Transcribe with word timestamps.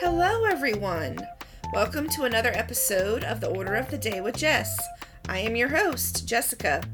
Hello, 0.00 0.44
everyone. 0.44 1.18
Welcome 1.72 2.08
to 2.10 2.22
another 2.22 2.52
episode 2.54 3.24
of 3.24 3.40
The 3.40 3.48
Order 3.48 3.74
of 3.74 3.90
the 3.90 3.98
Day 3.98 4.20
with 4.20 4.36
Jess. 4.36 4.78
I 5.28 5.40
am 5.40 5.56
your 5.56 5.70
host, 5.70 6.28
Jessica. 6.28 6.84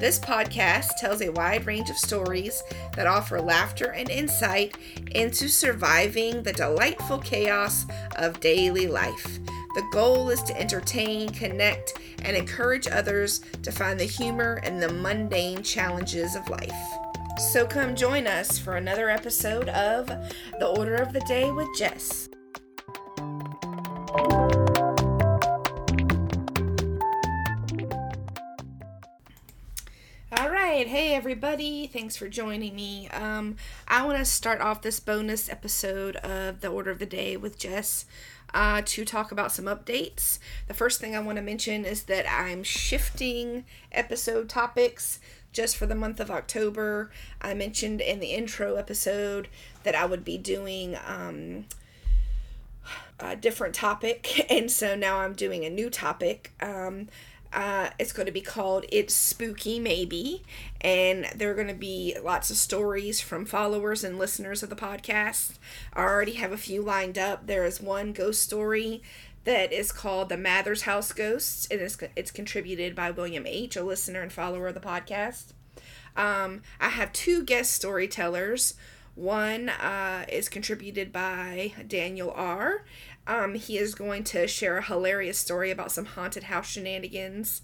This 0.00 0.18
podcast 0.18 0.96
tells 0.96 1.20
a 1.20 1.30
wide 1.30 1.66
range 1.66 1.90
of 1.90 1.98
stories 1.98 2.62
that 2.96 3.06
offer 3.06 3.38
laughter 3.38 3.92
and 3.92 4.08
insight 4.08 4.78
into 5.10 5.46
surviving 5.46 6.42
the 6.42 6.54
delightful 6.54 7.18
chaos 7.18 7.84
of 8.16 8.40
daily 8.40 8.86
life. 8.86 9.38
The 9.74 9.86
goal 9.92 10.30
is 10.30 10.42
to 10.44 10.58
entertain, 10.58 11.28
connect, 11.28 11.98
and 12.22 12.34
encourage 12.34 12.88
others 12.88 13.42
to 13.62 13.70
find 13.70 14.00
the 14.00 14.04
humor 14.04 14.62
in 14.64 14.80
the 14.80 14.90
mundane 14.90 15.62
challenges 15.62 16.34
of 16.34 16.48
life. 16.48 16.72
So 17.52 17.66
come 17.66 17.94
join 17.94 18.26
us 18.26 18.58
for 18.58 18.76
another 18.76 19.10
episode 19.10 19.68
of 19.68 20.06
The 20.06 20.66
Order 20.66 20.94
of 20.94 21.12
the 21.12 21.20
Day 21.20 21.50
with 21.50 21.68
Jess. 21.76 22.30
All 24.10 24.24
right, 30.32 30.86
hey 30.86 31.14
everybody, 31.14 31.86
thanks 31.88 32.16
for 32.16 32.26
joining 32.26 32.74
me. 32.74 33.08
Um, 33.08 33.56
I 33.86 34.06
want 34.06 34.16
to 34.16 34.24
start 34.24 34.62
off 34.62 34.80
this 34.80 34.98
bonus 34.98 35.50
episode 35.50 36.16
of 36.16 36.62
The 36.62 36.68
Order 36.68 36.90
of 36.90 37.00
the 37.00 37.06
Day 37.06 37.36
with 37.36 37.58
Jess 37.58 38.06
uh, 38.54 38.80
to 38.86 39.04
talk 39.04 39.30
about 39.30 39.52
some 39.52 39.66
updates. 39.66 40.38
The 40.68 40.74
first 40.74 41.02
thing 41.02 41.14
I 41.14 41.20
want 41.20 41.36
to 41.36 41.42
mention 41.42 41.84
is 41.84 42.04
that 42.04 42.24
I'm 42.30 42.62
shifting 42.62 43.66
episode 43.92 44.48
topics 44.48 45.20
just 45.52 45.76
for 45.76 45.84
the 45.84 45.94
month 45.94 46.18
of 46.18 46.30
October. 46.30 47.10
I 47.42 47.52
mentioned 47.52 48.00
in 48.00 48.20
the 48.20 48.32
intro 48.32 48.76
episode 48.76 49.48
that 49.82 49.94
I 49.94 50.06
would 50.06 50.24
be 50.24 50.38
doing 50.38 50.96
um, 51.06 51.66
a 53.20 53.36
different 53.36 53.74
topic, 53.74 54.46
and 54.50 54.70
so 54.70 54.94
now 54.94 55.18
I'm 55.18 55.34
doing 55.34 55.64
a 55.64 55.70
new 55.70 55.90
topic. 55.90 56.52
Um, 56.60 57.08
uh, 57.52 57.88
it's 57.98 58.12
going 58.12 58.26
to 58.26 58.32
be 58.32 58.42
called 58.42 58.84
It's 58.92 59.14
Spooky 59.14 59.78
Maybe, 59.78 60.42
and 60.80 61.26
there 61.34 61.50
are 61.50 61.54
going 61.54 61.68
to 61.68 61.74
be 61.74 62.16
lots 62.22 62.50
of 62.50 62.56
stories 62.56 63.20
from 63.20 63.46
followers 63.46 64.04
and 64.04 64.18
listeners 64.18 64.62
of 64.62 64.68
the 64.68 64.76
podcast. 64.76 65.54
I 65.94 66.02
already 66.02 66.34
have 66.34 66.52
a 66.52 66.58
few 66.58 66.82
lined 66.82 67.16
up. 67.16 67.46
There 67.46 67.64
is 67.64 67.80
one 67.80 68.12
ghost 68.12 68.42
story 68.42 69.02
that 69.44 69.72
is 69.72 69.92
called 69.92 70.28
The 70.28 70.36
Mathers 70.36 70.82
House 70.82 71.12
Ghosts, 71.12 71.66
and 71.70 71.80
it's, 71.80 71.96
it's 72.16 72.30
contributed 72.30 72.94
by 72.94 73.10
William 73.10 73.46
H., 73.46 73.76
a 73.76 73.82
listener 73.82 74.20
and 74.20 74.32
follower 74.32 74.68
of 74.68 74.74
the 74.74 74.80
podcast. 74.80 75.54
Um, 76.16 76.62
I 76.80 76.90
have 76.90 77.12
two 77.12 77.44
guest 77.44 77.72
storytellers. 77.72 78.74
One 79.18 79.68
uh, 79.68 80.26
is 80.28 80.48
contributed 80.48 81.12
by 81.12 81.72
Daniel 81.88 82.30
R., 82.30 82.84
um, 83.26 83.56
he 83.56 83.76
is 83.76 83.96
going 83.96 84.22
to 84.24 84.46
share 84.46 84.78
a 84.78 84.82
hilarious 84.82 85.38
story 85.38 85.72
about 85.72 85.90
some 85.90 86.04
haunted 86.04 86.44
house 86.44 86.68
shenanigans. 86.68 87.60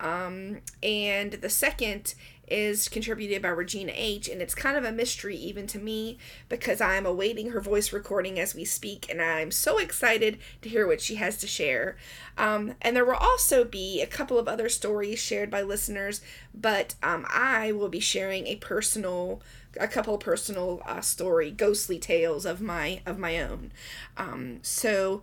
Um, 0.00 0.62
and 0.82 1.32
the 1.32 1.50
second 1.50 2.14
is 2.46 2.88
contributed 2.88 3.42
by 3.42 3.48
Regina 3.48 3.92
H. 3.94 4.28
And 4.28 4.40
it's 4.40 4.54
kind 4.54 4.76
of 4.76 4.84
a 4.84 4.92
mystery 4.92 5.36
even 5.36 5.66
to 5.68 5.78
me 5.78 6.18
because 6.48 6.80
I'm 6.80 7.06
awaiting 7.06 7.50
her 7.50 7.60
voice 7.60 7.92
recording 7.92 8.38
as 8.38 8.54
we 8.54 8.64
speak, 8.64 9.06
and 9.10 9.20
I'm 9.20 9.50
so 9.50 9.78
excited 9.78 10.38
to 10.62 10.68
hear 10.68 10.86
what 10.86 11.00
she 11.00 11.16
has 11.16 11.36
to 11.38 11.46
share. 11.46 11.96
Um, 12.38 12.74
and 12.82 12.94
there 12.94 13.04
will 13.04 13.14
also 13.14 13.64
be 13.64 14.00
a 14.02 14.06
couple 14.06 14.38
of 14.38 14.48
other 14.48 14.68
stories 14.68 15.18
shared 15.18 15.50
by 15.50 15.62
listeners, 15.62 16.20
but 16.54 16.94
um, 17.02 17.26
I 17.28 17.72
will 17.72 17.88
be 17.88 18.00
sharing 18.00 18.46
a 18.46 18.56
personal 18.56 19.42
a 19.78 19.86
couple 19.86 20.16
personal 20.16 20.80
uh, 20.86 21.02
story 21.02 21.50
ghostly 21.50 21.98
tales 21.98 22.46
of 22.46 22.62
my 22.62 23.02
of 23.04 23.18
my 23.18 23.38
own 23.42 23.70
um, 24.16 24.58
so 24.62 25.20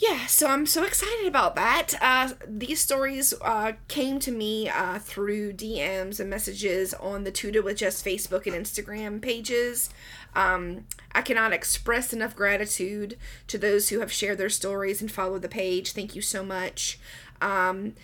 yeah 0.00 0.24
so 0.26 0.46
i'm 0.46 0.64
so 0.64 0.82
excited 0.82 1.26
about 1.26 1.54
that 1.54 1.92
uh, 2.00 2.30
these 2.48 2.80
stories 2.80 3.34
uh, 3.42 3.72
came 3.86 4.18
to 4.18 4.32
me 4.32 4.68
uh, 4.68 4.98
through 4.98 5.52
dms 5.52 6.18
and 6.18 6.30
messages 6.30 6.94
on 6.94 7.24
the 7.24 7.30
Tooted 7.30 7.64
with 7.64 7.76
Jess 7.76 8.02
facebook 8.02 8.46
and 8.46 8.56
instagram 8.56 9.20
pages 9.20 9.90
um, 10.34 10.86
i 11.12 11.20
cannot 11.20 11.52
express 11.52 12.12
enough 12.12 12.34
gratitude 12.34 13.16
to 13.46 13.58
those 13.58 13.90
who 13.90 14.00
have 14.00 14.10
shared 14.10 14.38
their 14.38 14.48
stories 14.48 15.02
and 15.02 15.12
followed 15.12 15.42
the 15.42 15.48
page 15.48 15.92
thank 15.92 16.16
you 16.16 16.22
so 16.22 16.42
much 16.42 16.98
um, 17.42 17.94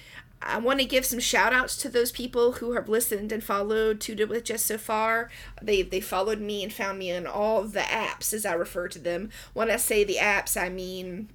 I 0.42 0.58
want 0.58 0.80
to 0.80 0.84
give 0.84 1.04
some 1.04 1.18
shout 1.18 1.52
outs 1.52 1.76
to 1.78 1.88
those 1.88 2.12
people 2.12 2.52
who 2.52 2.72
have 2.72 2.88
listened 2.88 3.32
and 3.32 3.42
followed 3.42 4.00
Tooted 4.00 4.28
with 4.28 4.44
Jess 4.44 4.62
so 4.62 4.78
far. 4.78 5.30
They 5.60 5.82
they 5.82 6.00
followed 6.00 6.40
me 6.40 6.62
and 6.62 6.72
found 6.72 6.98
me 6.98 7.10
in 7.10 7.26
all 7.26 7.64
the 7.64 7.80
apps 7.80 8.32
as 8.32 8.44
I 8.46 8.52
refer 8.52 8.86
to 8.88 8.98
them. 8.98 9.30
When 9.54 9.70
I 9.70 9.76
say 9.76 10.04
the 10.04 10.16
apps, 10.16 10.60
I 10.60 10.68
mean 10.68 11.30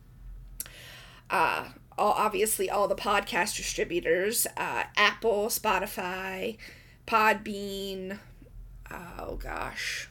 uh 1.32 1.70
all 1.98 2.14
obviously 2.14 2.70
all 2.70 2.88
the 2.88 2.96
podcast 2.96 3.56
distributors, 3.58 4.48
uh, 4.58 4.84
Apple, 4.98 5.48
Spotify, 5.48 6.58
Podbean, 7.06 8.18
oh 8.90 9.36
gosh, 9.36 10.10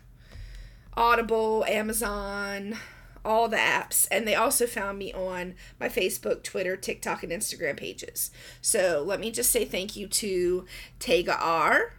Audible, 0.96 1.64
Amazon, 1.66 2.76
all 3.24 3.48
the 3.48 3.56
apps, 3.56 4.06
and 4.10 4.26
they 4.26 4.34
also 4.34 4.66
found 4.66 4.98
me 4.98 5.12
on 5.12 5.54
my 5.78 5.88
Facebook, 5.88 6.42
Twitter, 6.42 6.76
TikTok, 6.76 7.22
and 7.22 7.32
Instagram 7.32 7.76
pages. 7.76 8.30
So 8.60 9.02
let 9.04 9.20
me 9.20 9.30
just 9.30 9.50
say 9.50 9.64
thank 9.64 9.96
you 9.96 10.06
to 10.06 10.66
Tega 10.98 11.38
R, 11.38 11.94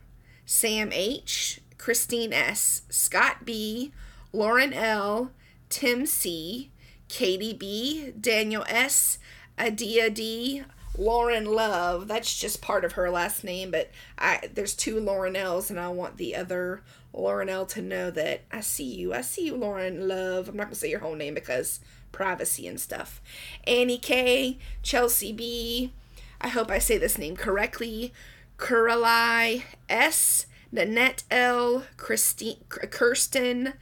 Sam 0.46 0.92
H, 0.94 1.60
Christine 1.78 2.34
S, 2.34 2.84
Scott 2.90 3.46
B, 3.46 3.92
Lauren 4.32 4.74
L, 4.74 5.32
Tim 5.70 6.06
C, 6.06 6.72
Katie 7.12 7.54
B, 7.54 8.14
Daniel 8.18 8.64
S, 8.70 9.20
Adia 9.60 10.10
D, 10.10 10.64
Lauren 10.98 11.44
Love. 11.44 12.08
That's 12.08 12.40
just 12.40 12.62
part 12.62 12.86
of 12.86 12.94
her 12.94 13.10
last 13.10 13.44
name, 13.44 13.70
but 13.70 13.92
I 14.18 14.48
there's 14.54 14.74
two 14.74 14.98
Lauren 14.98 15.36
L's, 15.36 15.70
and 15.70 15.78
I 15.78 15.90
want 15.90 16.16
the 16.16 16.38
other 16.38 16.84
Lauren 17.12 17.50
L 17.50 17.66
to 17.66 17.82
know 17.82 18.12
that 18.12 18.44
I 18.50 18.62
see 18.62 18.86
you. 18.86 19.14
I 19.14 19.22
see 19.22 19.48
you, 19.48 19.58
Lauren 19.58 20.08
Love. 20.08 20.48
I'm 20.48 20.56
not 20.56 20.68
gonna 20.68 20.76
say 20.76 20.90
your 20.90 21.02
whole 21.02 21.16
name 21.16 21.34
because 21.34 21.82
privacy 22.14 22.66
and 22.66 22.80
stuff. 22.80 23.22
Annie 23.68 23.98
K, 23.98 24.58
Chelsea 24.82 25.34
B. 25.34 25.92
I 26.40 26.48
hope 26.48 26.72
I 26.72 26.80
say 26.80 26.98
this 26.98 27.18
name 27.18 27.36
correctly. 27.36 28.14
Kuralai 28.58 29.64
S, 29.90 30.46
Nanette 30.72 31.24
L, 31.30 31.84
Christine, 31.98 32.64
Kirsten, 32.70 33.74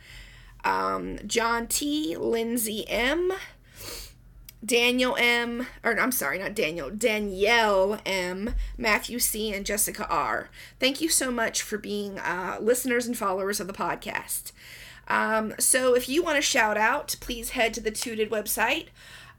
um, 0.63 1.19
John 1.25 1.67
T, 1.67 2.15
Lindsay 2.17 2.87
M, 2.87 3.33
Daniel 4.63 5.15
M, 5.17 5.67
or 5.83 5.99
I'm 5.99 6.11
sorry, 6.11 6.39
not 6.39 6.53
Daniel, 6.53 6.89
Danielle 6.89 7.99
M, 8.05 8.55
Matthew 8.77 9.19
C, 9.19 9.53
and 9.53 9.65
Jessica 9.65 10.07
R. 10.09 10.49
Thank 10.79 11.01
you 11.01 11.09
so 11.09 11.31
much 11.31 11.61
for 11.61 11.77
being 11.77 12.19
uh, 12.19 12.57
listeners 12.59 13.07
and 13.07 13.17
followers 13.17 13.59
of 13.59 13.67
the 13.67 13.73
podcast. 13.73 14.51
Um, 15.07 15.55
so 15.57 15.95
if 15.95 16.07
you 16.07 16.21
want 16.21 16.35
to 16.35 16.41
shout 16.41 16.77
out, 16.77 17.15
please 17.19 17.51
head 17.51 17.73
to 17.73 17.81
the 17.81 17.91
Tooted 17.91 18.29
website 18.29 18.87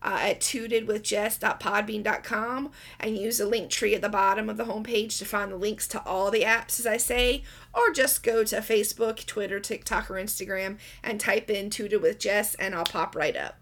uh, 0.03 0.19
at 0.21 0.41
tootedwithjess.podbean.com 0.41 2.71
and 2.99 3.19
use 3.19 3.39
the 3.39 3.47
link 3.47 3.71
tree 3.71 3.95
at 3.95 4.03
the 4.03 4.09
bottom 4.09 4.49
of 4.49 4.57
the 4.57 4.65
homepage 4.65 5.19
to 5.19 5.25
find 5.25 5.53
the 5.53 5.57
links 5.57 5.87
to 5.89 6.03
all 6.05 6.31
the 6.31 6.43
apps, 6.43 6.81
as 6.81 6.87
I 6.87 6.97
say, 6.97 7.43
or 7.73 7.91
just 7.93 8.23
go 8.23 8.45
to 8.45 8.57
Facebook, 8.57 9.25
Twitter, 9.27 9.61
TikTok, 9.61 10.11
or 10.11 10.15
Instagram 10.15 10.79
and 11.03 11.21
type 11.21 11.51
in 11.51 11.71
Tooted 11.71 12.03
with 12.03 12.19
Jess 12.19 12.55
and 12.57 12.75
I'll 12.75 12.85
pop 12.85 13.15
right 13.15 13.37
up. 13.37 13.61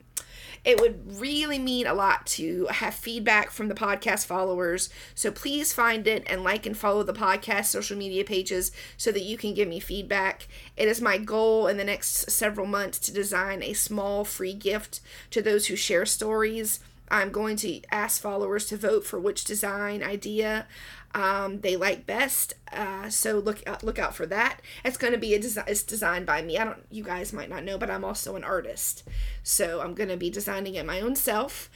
It 0.65 0.81
would 0.81 1.21
really 1.21 1.59
mean 1.59 1.87
a 1.87 1.95
lot 1.95 2.27
to 2.27 2.67
have 2.67 2.95
feedback 2.95 3.51
from 3.51 3.69
the 3.69 3.75
podcast 3.75 4.27
followers. 4.27 4.91
So 5.15 5.31
please 5.31 5.73
find 5.73 6.07
it 6.07 6.25
and 6.27 6.43
like 6.43 6.67
and 6.67 6.77
follow 6.77 7.03
the 7.03 7.13
podcast 7.13 7.67
social 7.67 7.97
media 7.97 8.25
pages 8.25 8.73
so 8.97 9.13
that 9.13 9.23
you 9.23 9.37
can 9.37 9.55
give 9.55 9.69
me 9.69 9.81
feedback. 9.81 10.49
It 10.77 10.89
is 10.89 11.01
my 11.01 11.19
goal 11.19 11.69
in 11.69 11.77
the 11.77 11.85
next 11.85 12.31
several 12.31 12.67
months 12.67 12.99
to 13.01 13.13
design 13.13 13.63
a 13.63 13.73
small 13.73 14.25
free 14.25 14.55
gift 14.55 15.01
to 15.31 15.41
those 15.41 15.67
who 15.67 15.77
share 15.77 16.07
stories. 16.07 16.81
I'm 17.11 17.31
going 17.31 17.57
to 17.59 17.81
ask 17.91 18.21
followers 18.21 18.67
to 18.67 18.77
vote 18.77 19.05
for 19.05 19.19
which 19.19 19.45
design 19.45 20.03
idea 20.03 20.67
um, 21.15 21.61
they 21.61 21.77
like 21.77 22.07
best. 22.07 22.55
Uh, 22.73 23.09
so 23.09 23.39
look 23.39 23.63
uh, 23.67 23.79
look 23.83 23.99
out 23.99 24.15
for 24.15 24.27
that. 24.27 24.61
It's 24.85 24.99
going 24.99 25.13
to 25.13 25.19
be 25.19 25.35
a 25.35 25.39
design. 25.39 25.65
It's 25.67 25.83
designed 25.83 26.27
by 26.27 26.43
me. 26.43 26.59
I 26.59 26.65
don't. 26.65 26.85
You 26.91 27.03
guys 27.03 27.33
might 27.33 27.49
not 27.49 27.65
know, 27.65 27.79
but 27.79 27.91
I'm 27.91 28.05
also 28.05 28.37
an 28.37 28.45
artist. 28.45 29.05
So 29.43 29.81
I'm 29.81 29.95
going 29.95 30.11
to 30.11 30.17
be 30.17 30.31
designing 30.31 30.75
it 30.75 30.87
my 30.87 31.01
own 31.01 31.17
self. 31.17 31.71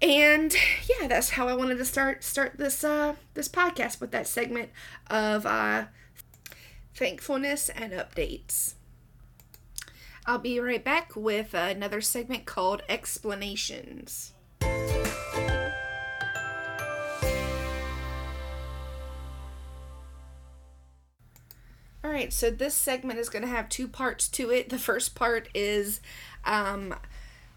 And 0.00 0.54
yeah, 0.88 1.08
that's 1.08 1.30
how 1.30 1.48
I 1.48 1.54
wanted 1.54 1.78
to 1.78 1.84
start 1.84 2.24
start 2.24 2.56
this 2.56 2.84
uh 2.84 3.16
this 3.34 3.48
podcast 3.48 4.00
with 4.00 4.12
that 4.12 4.26
segment 4.26 4.70
of 5.08 5.44
uh 5.44 5.86
thankfulness 6.94 7.68
and 7.68 7.92
updates. 7.92 8.74
I'll 10.24 10.38
be 10.38 10.60
right 10.60 10.84
back 10.84 11.16
with 11.16 11.54
another 11.54 12.00
segment 12.00 12.44
called 12.44 12.82
explanations. 12.88 14.34
Right, 22.18 22.32
so 22.32 22.50
this 22.50 22.74
segment 22.74 23.18
is 23.18 23.28
going 23.28 23.42
to 23.42 23.48
have 23.48 23.68
two 23.68 23.86
parts 23.86 24.28
to 24.28 24.50
it. 24.50 24.70
The 24.70 24.78
first 24.78 25.14
part 25.14 25.48
is 25.54 26.00
um, 26.44 26.94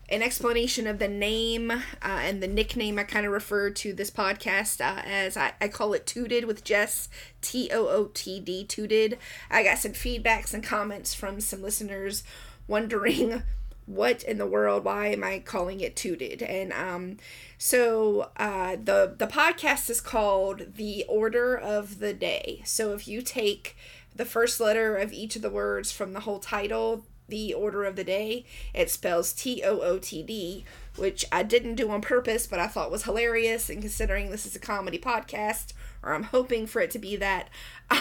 an 0.08 0.22
explanation 0.22 0.86
of 0.86 1.00
the 1.00 1.08
name 1.08 1.72
uh, 1.72 1.82
and 2.02 2.44
the 2.44 2.48
nickname 2.48 3.00
I 3.00 3.04
kind 3.04 3.26
of 3.26 3.32
refer 3.32 3.72
to 3.72 3.92
this 3.92 4.12
podcast 4.12 4.80
uh, 4.80 5.02
as 5.04 5.36
I, 5.36 5.54
I 5.60 5.68
call 5.68 5.94
it 5.94 6.06
Tooted 6.06 6.46
with 6.46 6.64
Jess, 6.64 7.10
T 7.42 7.70
O 7.74 7.88
O 7.88 8.12
T 8.14 8.40
D, 8.40 8.64
Tooted. 8.64 9.18
I 9.50 9.64
got 9.64 9.80
some 9.80 9.94
feedbacks 9.94 10.54
and 10.54 10.64
comments 10.64 11.16
from 11.16 11.42
some 11.42 11.64
listeners 11.64 12.24
wondering 12.68 13.42
what 13.88 14.22
in 14.24 14.38
the 14.38 14.46
world 14.46 14.86
why 14.86 15.08
am 15.08 15.24
i 15.24 15.40
calling 15.40 15.82
it 15.82 15.96
tooted 15.96 16.44
and 16.44 16.72
um 16.72 17.18
so 17.58 18.30
uh 18.38 18.78
the 18.82 19.16
the 19.18 19.26
podcast 19.26 19.90
is 19.90 20.00
called 20.00 20.76
the 20.76 21.04
order 21.10 21.58
of 21.58 22.00
the 22.00 22.14
day 22.14 22.62
so 22.64 22.94
if 22.94 23.08
you 23.08 23.24
take 23.24 23.76
the 24.16 24.26
first 24.26 24.60
letter 24.60 24.96
of 24.96 25.14
each 25.14 25.36
of 25.36 25.42
the 25.42 25.50
words 25.50 25.92
from 25.92 26.14
the 26.14 26.22
whole 26.22 26.40
title 26.40 27.06
the 27.28 27.54
order 27.54 27.86
of 27.86 27.96
the 27.96 28.04
day 28.04 28.46
it 28.74 28.90
spells 28.90 29.32
t-o-o-t-d 29.32 30.66
which 30.98 31.26
i 31.32 31.42
didn't 31.42 31.76
do 31.76 31.90
on 31.90 32.02
purpose 32.02 32.46
but 32.46 32.60
i 32.60 32.68
thought 32.68 32.92
was 32.92 33.04
hilarious 33.04 33.70
and 33.70 33.82
considering 33.82 34.30
this 34.30 34.46
is 34.46 34.56
a 34.56 34.60
comedy 34.60 34.98
podcast 34.98 35.74
or 36.04 36.14
i'm 36.14 36.24
hoping 36.24 36.68
for 36.68 36.82
it 36.82 36.92
to 36.92 37.00
be 37.00 37.16
that 37.16 37.50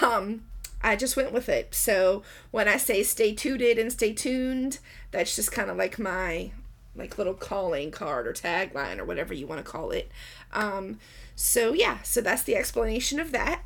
um 0.03 0.43
I 0.83 0.97
just 0.97 1.17
went 1.17 1.33
with 1.33 1.49
it. 1.49 1.75
So 1.75 2.23
when 2.51 2.67
I 2.67 2.77
say 2.79 3.03
stay 3.03 3.35
tooted 3.35 3.79
and 3.79 3.93
stay 3.93 4.13
tuned, 4.13 4.79
that's 5.11 5.37
just 5.37 5.53
kind 5.53 5.71
of 5.71 5.77
like 5.77 5.99
my 5.99 6.53
like 6.97 7.19
little 7.19 7.35
calling 7.35 7.91
card 7.91 8.27
or 8.27 8.33
tagline 8.33 8.99
or 8.99 9.05
whatever 9.05 9.33
you 9.33 9.47
want 9.47 9.65
to 9.65 9.71
call 9.71 9.91
it. 9.91 10.11
Um, 10.53 10.99
so 11.37 11.73
yeah, 11.73 11.99
so 12.03 12.21
that's 12.21 12.43
the 12.43 12.57
explanation 12.57 13.21
of 13.21 13.33
that, 13.33 13.63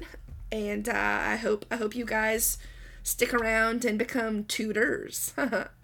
and 0.51 0.89
uh, 0.89 0.93
I 0.95 1.37
hope 1.37 1.67
I 1.71 1.77
hope 1.77 1.95
you 1.95 2.05
guys 2.05 2.59
stick 3.03 3.35
around 3.35 3.85
and 3.85 3.99
become 3.99 4.45
tutors. 4.45 5.33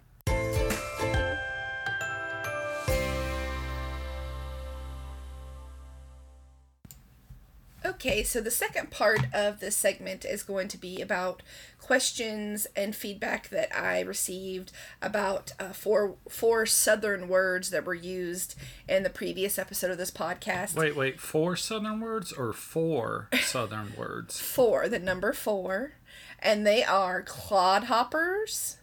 Okay, 7.91 8.23
so 8.23 8.39
the 8.39 8.49
second 8.49 8.89
part 8.89 9.25
of 9.33 9.59
this 9.59 9.75
segment 9.75 10.23
is 10.23 10.43
going 10.43 10.69
to 10.69 10.77
be 10.77 11.01
about 11.01 11.43
questions 11.77 12.65
and 12.73 12.95
feedback 12.95 13.49
that 13.49 13.75
I 13.75 13.99
received 13.99 14.71
about 15.01 15.51
uh, 15.59 15.73
four 15.73 16.15
four 16.29 16.65
Southern 16.65 17.27
words 17.27 17.69
that 17.71 17.83
were 17.83 17.93
used 17.93 18.55
in 18.87 19.03
the 19.03 19.09
previous 19.09 19.59
episode 19.59 19.91
of 19.91 19.97
this 19.97 20.09
podcast. 20.09 20.73
Wait, 20.75 20.95
wait, 20.95 21.19
four 21.19 21.57
Southern 21.57 21.99
words 21.99 22.31
or 22.31 22.53
four 22.53 23.27
Southern 23.43 23.93
words? 23.97 24.39
Four, 24.51 24.87
the 24.87 24.97
number 24.97 25.33
four, 25.33 25.95
and 26.39 26.65
they 26.65 26.85
are 26.85 27.21
clodhoppers, 27.21 28.77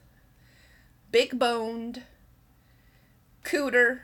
big 1.10 1.38
boned, 1.38 2.02
cooter, 3.42 4.00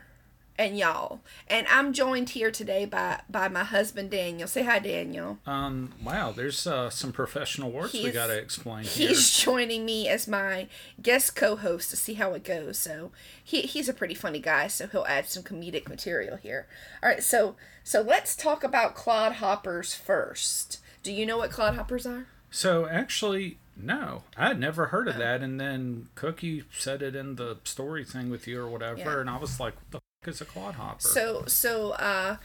and 0.57 0.77
y'all. 0.77 1.19
And 1.47 1.67
I'm 1.69 1.93
joined 1.93 2.29
here 2.29 2.51
today 2.51 2.85
by 2.85 3.21
by 3.29 3.47
my 3.47 3.63
husband 3.63 4.11
Daniel. 4.11 4.47
Say 4.47 4.63
hi, 4.63 4.79
Daniel. 4.79 5.39
Um, 5.45 5.93
wow, 6.03 6.31
there's 6.31 6.65
uh, 6.65 6.89
some 6.89 7.11
professional 7.11 7.71
words 7.71 7.93
we 7.93 8.11
got 8.11 8.27
to 8.27 8.37
explain 8.37 8.85
here. 8.85 9.09
He's 9.09 9.31
joining 9.31 9.85
me 9.85 10.07
as 10.07 10.27
my 10.27 10.67
guest 11.01 11.35
co-host 11.35 11.89
to 11.91 11.97
see 11.97 12.13
how 12.15 12.33
it 12.33 12.43
goes. 12.43 12.77
So 12.79 13.11
he 13.43 13.61
he's 13.61 13.89
a 13.89 13.93
pretty 13.93 14.15
funny 14.15 14.39
guy, 14.39 14.67
so 14.67 14.87
he'll 14.87 15.05
add 15.07 15.27
some 15.27 15.43
comedic 15.43 15.87
material 15.89 16.37
here. 16.37 16.67
All 17.03 17.09
right, 17.09 17.23
so 17.23 17.55
so 17.83 18.01
let's 18.01 18.35
talk 18.35 18.63
about 18.63 18.95
clodhoppers 18.95 19.95
first. 19.95 20.79
Do 21.03 21.11
you 21.11 21.25
know 21.25 21.37
what 21.37 21.51
clodhoppers 21.51 22.09
are? 22.09 22.27
So 22.49 22.87
actually, 22.87 23.57
no, 23.75 24.23
I 24.37 24.47
had 24.47 24.59
never 24.59 24.87
heard 24.87 25.07
of 25.07 25.17
that. 25.17 25.41
And 25.41 25.59
then 25.59 26.07
Cookie 26.15 26.63
said 26.75 27.01
it 27.01 27.15
in 27.15 27.35
the 27.35 27.57
story 27.65 28.05
thing 28.05 28.29
with 28.29 28.47
you 28.47 28.61
or 28.61 28.69
whatever, 28.69 28.99
Yeah. 28.99 29.19
and 29.19 29.29
I 29.29 29.37
was 29.37 29.59
like, 29.59 29.75
"What 29.75 29.91
the 29.91 29.97
fuck 29.99 30.03
is 30.27 30.41
a 30.41 30.45
clodhopper?" 30.45 31.01
So 31.01 31.43
so 31.47 31.91
uh 31.91 32.37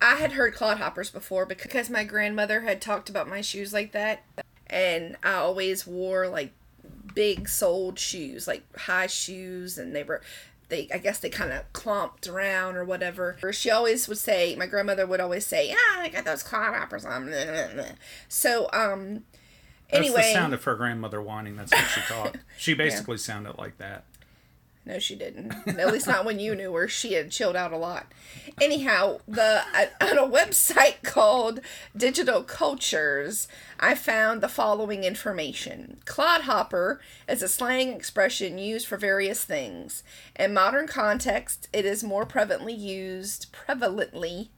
I 0.00 0.16
had 0.16 0.32
heard 0.32 0.54
clodhoppers 0.54 1.12
before 1.12 1.46
because 1.46 1.88
my 1.88 2.04
grandmother 2.04 2.60
had 2.60 2.82
talked 2.82 3.08
about 3.08 3.28
my 3.28 3.40
shoes 3.40 3.72
like 3.72 3.92
that 3.92 4.24
and 4.66 5.16
I 5.22 5.34
always 5.34 5.86
wore 5.86 6.28
like 6.28 6.52
big 7.14 7.48
soled 7.48 7.98
shoes, 7.98 8.46
like 8.46 8.64
high 8.76 9.06
shoes 9.06 9.78
and 9.78 9.94
they 9.94 10.02
were 10.02 10.22
they 10.68 10.88
I 10.92 10.98
guess 10.98 11.18
they 11.18 11.30
kind 11.30 11.52
of 11.52 11.72
clomped 11.72 12.26
around 12.26 12.76
or 12.76 12.84
whatever. 12.84 13.38
She 13.52 13.70
always 13.70 14.08
would 14.08 14.18
say, 14.18 14.54
my 14.56 14.66
grandmother 14.66 15.06
would 15.06 15.20
always 15.20 15.46
say, 15.46 15.74
"Ah, 15.76 16.00
I 16.00 16.08
got 16.08 16.24
those 16.24 16.42
clodhoppers 16.42 17.04
on." 17.04 17.86
So 18.28 18.68
um 18.72 19.24
That's 19.90 20.06
anyway, 20.06 20.22
the 20.22 20.32
sound 20.34 20.54
of 20.54 20.64
her 20.64 20.74
grandmother 20.74 21.22
whining. 21.22 21.56
That's 21.56 21.72
what 21.72 21.86
she 21.94 22.00
thought. 22.02 22.36
She 22.58 22.74
basically 22.74 23.18
sounded 23.18 23.58
like 23.58 23.78
that. 23.78 24.04
No, 24.86 25.00
she 25.00 25.16
didn't. 25.16 25.52
At 25.66 25.92
least 25.92 26.06
not 26.06 26.24
when 26.24 26.38
you 26.38 26.54
knew 26.54 26.72
her. 26.74 26.86
She 26.86 27.14
had 27.14 27.32
chilled 27.32 27.56
out 27.56 27.72
a 27.72 27.76
lot. 27.76 28.06
Anyhow, 28.60 29.18
the 29.26 29.62
on 30.00 30.16
a 30.16 30.28
website 30.28 31.02
called 31.02 31.60
Digital 31.96 32.44
Cultures, 32.44 33.48
I 33.80 33.96
found 33.96 34.40
the 34.40 34.48
following 34.48 35.02
information. 35.02 35.98
Clodhopper 36.04 37.00
is 37.28 37.42
a 37.42 37.48
slang 37.48 37.94
expression 37.94 38.58
used 38.58 38.86
for 38.86 38.96
various 38.96 39.42
things. 39.42 40.04
In 40.38 40.54
modern 40.54 40.86
context, 40.86 41.68
it 41.72 41.84
is 41.84 42.04
more 42.04 42.24
prevalently 42.24 42.78
used 42.78 43.52
prevalently 43.52 44.50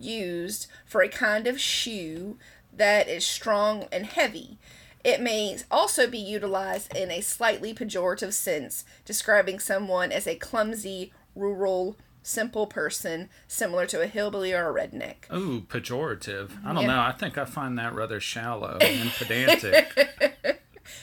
used 0.00 0.66
for 0.84 1.00
a 1.00 1.08
kind 1.08 1.46
of 1.46 1.60
shoe 1.60 2.38
that 2.72 3.08
is 3.08 3.24
strong 3.24 3.86
and 3.92 4.04
heavy. 4.06 4.58
It 5.06 5.20
may 5.20 5.56
also 5.70 6.08
be 6.08 6.18
utilized 6.18 6.96
in 6.96 7.12
a 7.12 7.20
slightly 7.20 7.72
pejorative 7.72 8.32
sense, 8.32 8.84
describing 9.04 9.60
someone 9.60 10.10
as 10.10 10.26
a 10.26 10.34
clumsy, 10.34 11.12
rural, 11.36 11.96
simple 12.24 12.66
person, 12.66 13.28
similar 13.46 13.86
to 13.86 14.00
a 14.02 14.08
hillbilly 14.08 14.52
or 14.52 14.68
a 14.68 14.74
redneck. 14.74 15.32
Ooh, 15.32 15.60
pejorative. 15.60 16.50
I 16.64 16.72
don't 16.72 16.82
Yeah. 16.82 16.88
know. 16.88 17.00
I 17.00 17.12
think 17.12 17.38
I 17.38 17.44
find 17.44 17.78
that 17.78 17.94
rather 17.94 18.18
shallow 18.18 18.78
and 18.82 19.10
pedantic. 19.12 20.60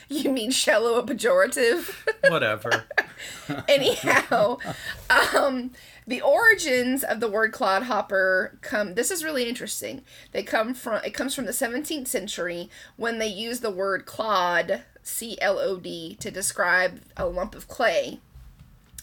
You 0.10 0.32
mean 0.32 0.52
shallow 0.52 0.96
a 0.96 1.04
pejorative? 1.06 1.96
Whatever. 2.30 2.84
Anyhow, 3.68 4.58
um, 5.10 5.72
the 6.08 6.22
origins 6.22 7.04
of 7.04 7.20
the 7.20 7.30
word 7.30 7.52
clodhopper 7.52 8.58
come. 8.62 8.96
This 8.96 9.12
is 9.12 9.24
really 9.24 9.48
interesting. 9.48 10.04
They 10.32 10.44
come 10.44 10.74
from. 10.74 11.02
It 11.04 11.14
comes 11.14 11.36
from 11.36 11.46
the 11.46 11.52
17th 11.52 12.08
century 12.08 12.70
when 12.96 13.20
they 13.20 13.28
used 13.28 13.62
the 13.62 13.72
word 13.72 14.06
clod, 14.06 14.84
C 15.02 15.38
L 15.42 15.60
O 15.60 15.78
D, 15.78 16.16
to 16.20 16.32
describe 16.32 17.02
a 17.16 17.28
lump 17.28 17.56
of 17.56 17.68
clay. 17.68 18.20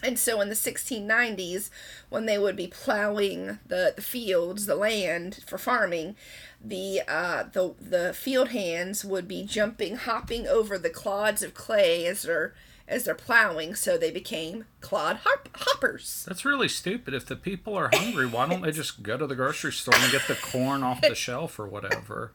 And 0.02 0.18
so 0.18 0.40
in 0.40 0.48
the 0.48 0.54
1690s, 0.54 1.68
when 2.08 2.26
they 2.26 2.38
would 2.38 2.56
be 2.56 2.66
plowing 2.66 3.58
the, 3.66 3.92
the 3.94 4.02
fields, 4.02 4.64
the 4.66 4.74
land 4.74 5.42
for 5.46 5.58
farming, 5.58 6.16
the 6.62 7.02
uh, 7.08 7.44
the 7.52 7.74
the 7.80 8.12
field 8.12 8.48
hands 8.50 9.04
would 9.04 9.26
be 9.26 9.44
jumping, 9.44 9.96
hopping 9.96 10.46
over 10.46 10.78
the 10.78 10.90
clods 10.90 11.42
of 11.42 11.54
clay 11.54 12.06
as 12.06 12.22
they're 12.22 12.54
as 12.90 13.04
they're 13.04 13.14
plowing. 13.14 13.74
So 13.74 13.96
they 13.96 14.10
became 14.10 14.66
clod 14.80 15.20
hop- 15.24 15.48
hoppers. 15.54 16.24
That's 16.28 16.44
really 16.44 16.68
stupid. 16.68 17.14
If 17.14 17.24
the 17.24 17.36
people 17.36 17.74
are 17.74 17.88
hungry, 17.92 18.26
why 18.26 18.46
don't 18.48 18.60
they 18.60 18.72
just 18.72 19.02
go 19.02 19.16
to 19.16 19.26
the 19.26 19.36
grocery 19.36 19.72
store 19.72 19.94
and 19.96 20.12
get 20.12 20.26
the 20.28 20.34
corn 20.34 20.82
off 20.82 21.00
the 21.00 21.14
shelf 21.14 21.58
or 21.58 21.66
whatever? 21.66 22.32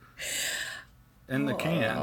In 1.30 1.46
the 1.46 1.54
can. 1.54 1.98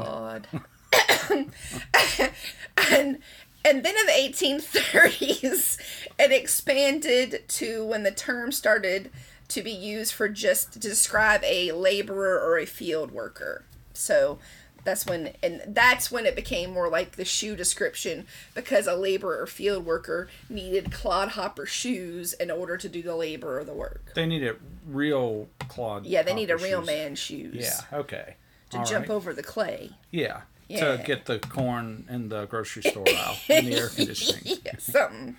And 2.91 3.19
and 3.65 3.83
then 3.83 3.95
in 3.97 4.05
the 4.05 4.11
1830s, 4.11 5.77
it 6.19 6.31
expanded 6.31 7.43
to 7.47 7.85
when 7.85 8.03
the 8.03 8.11
term 8.11 8.51
started 8.51 9.09
to 9.49 9.61
be 9.61 9.71
used 9.71 10.13
for 10.13 10.27
just 10.27 10.73
to 10.73 10.79
describe 10.79 11.43
a 11.43 11.71
laborer 11.71 12.39
or 12.39 12.57
a 12.57 12.65
field 12.65 13.11
worker. 13.11 13.63
So 13.93 14.39
that's 14.83 15.05
when 15.05 15.33
and 15.41 15.61
that's 15.67 16.11
when 16.11 16.25
it 16.25 16.35
became 16.35 16.71
more 16.71 16.89
like 16.89 17.15
the 17.15 17.25
shoe 17.25 17.55
description 17.55 18.25
because 18.53 18.87
a 18.87 18.95
laborer 18.95 19.41
or 19.41 19.47
field 19.47 19.85
worker 19.85 20.27
needed 20.49 20.91
clodhopper 20.91 21.65
shoes 21.65 22.33
in 22.33 22.51
order 22.51 22.77
to 22.77 22.89
do 22.89 23.01
the 23.01 23.15
labor 23.15 23.59
or 23.59 23.63
the 23.63 23.73
work. 23.73 24.11
They 24.15 24.25
need 24.25 24.43
a 24.43 24.55
real 24.87 25.47
clod. 25.67 26.05
Yeah, 26.05 26.23
they 26.23 26.33
need 26.33 26.49
a 26.49 26.57
real 26.57 26.81
shoes. 26.81 26.87
man 26.87 27.15
shoes. 27.15 27.55
Yeah, 27.59 27.99
okay. 27.99 28.35
To 28.71 28.79
All 28.79 28.85
jump 28.85 29.09
right. 29.09 29.15
over 29.15 29.33
the 29.33 29.43
clay. 29.43 29.91
Yeah. 30.11 30.41
Yeah. 30.67 30.97
To 30.97 31.03
get 31.03 31.25
the 31.25 31.39
corn 31.39 32.05
in 32.09 32.29
the 32.29 32.45
grocery 32.45 32.83
store 32.83 33.05
aisle 33.09 33.37
in 33.49 33.65
the 33.65 33.75
air 33.75 33.89
conditioning. 33.89 34.59
yeah, 34.65 34.77
something. 34.79 35.35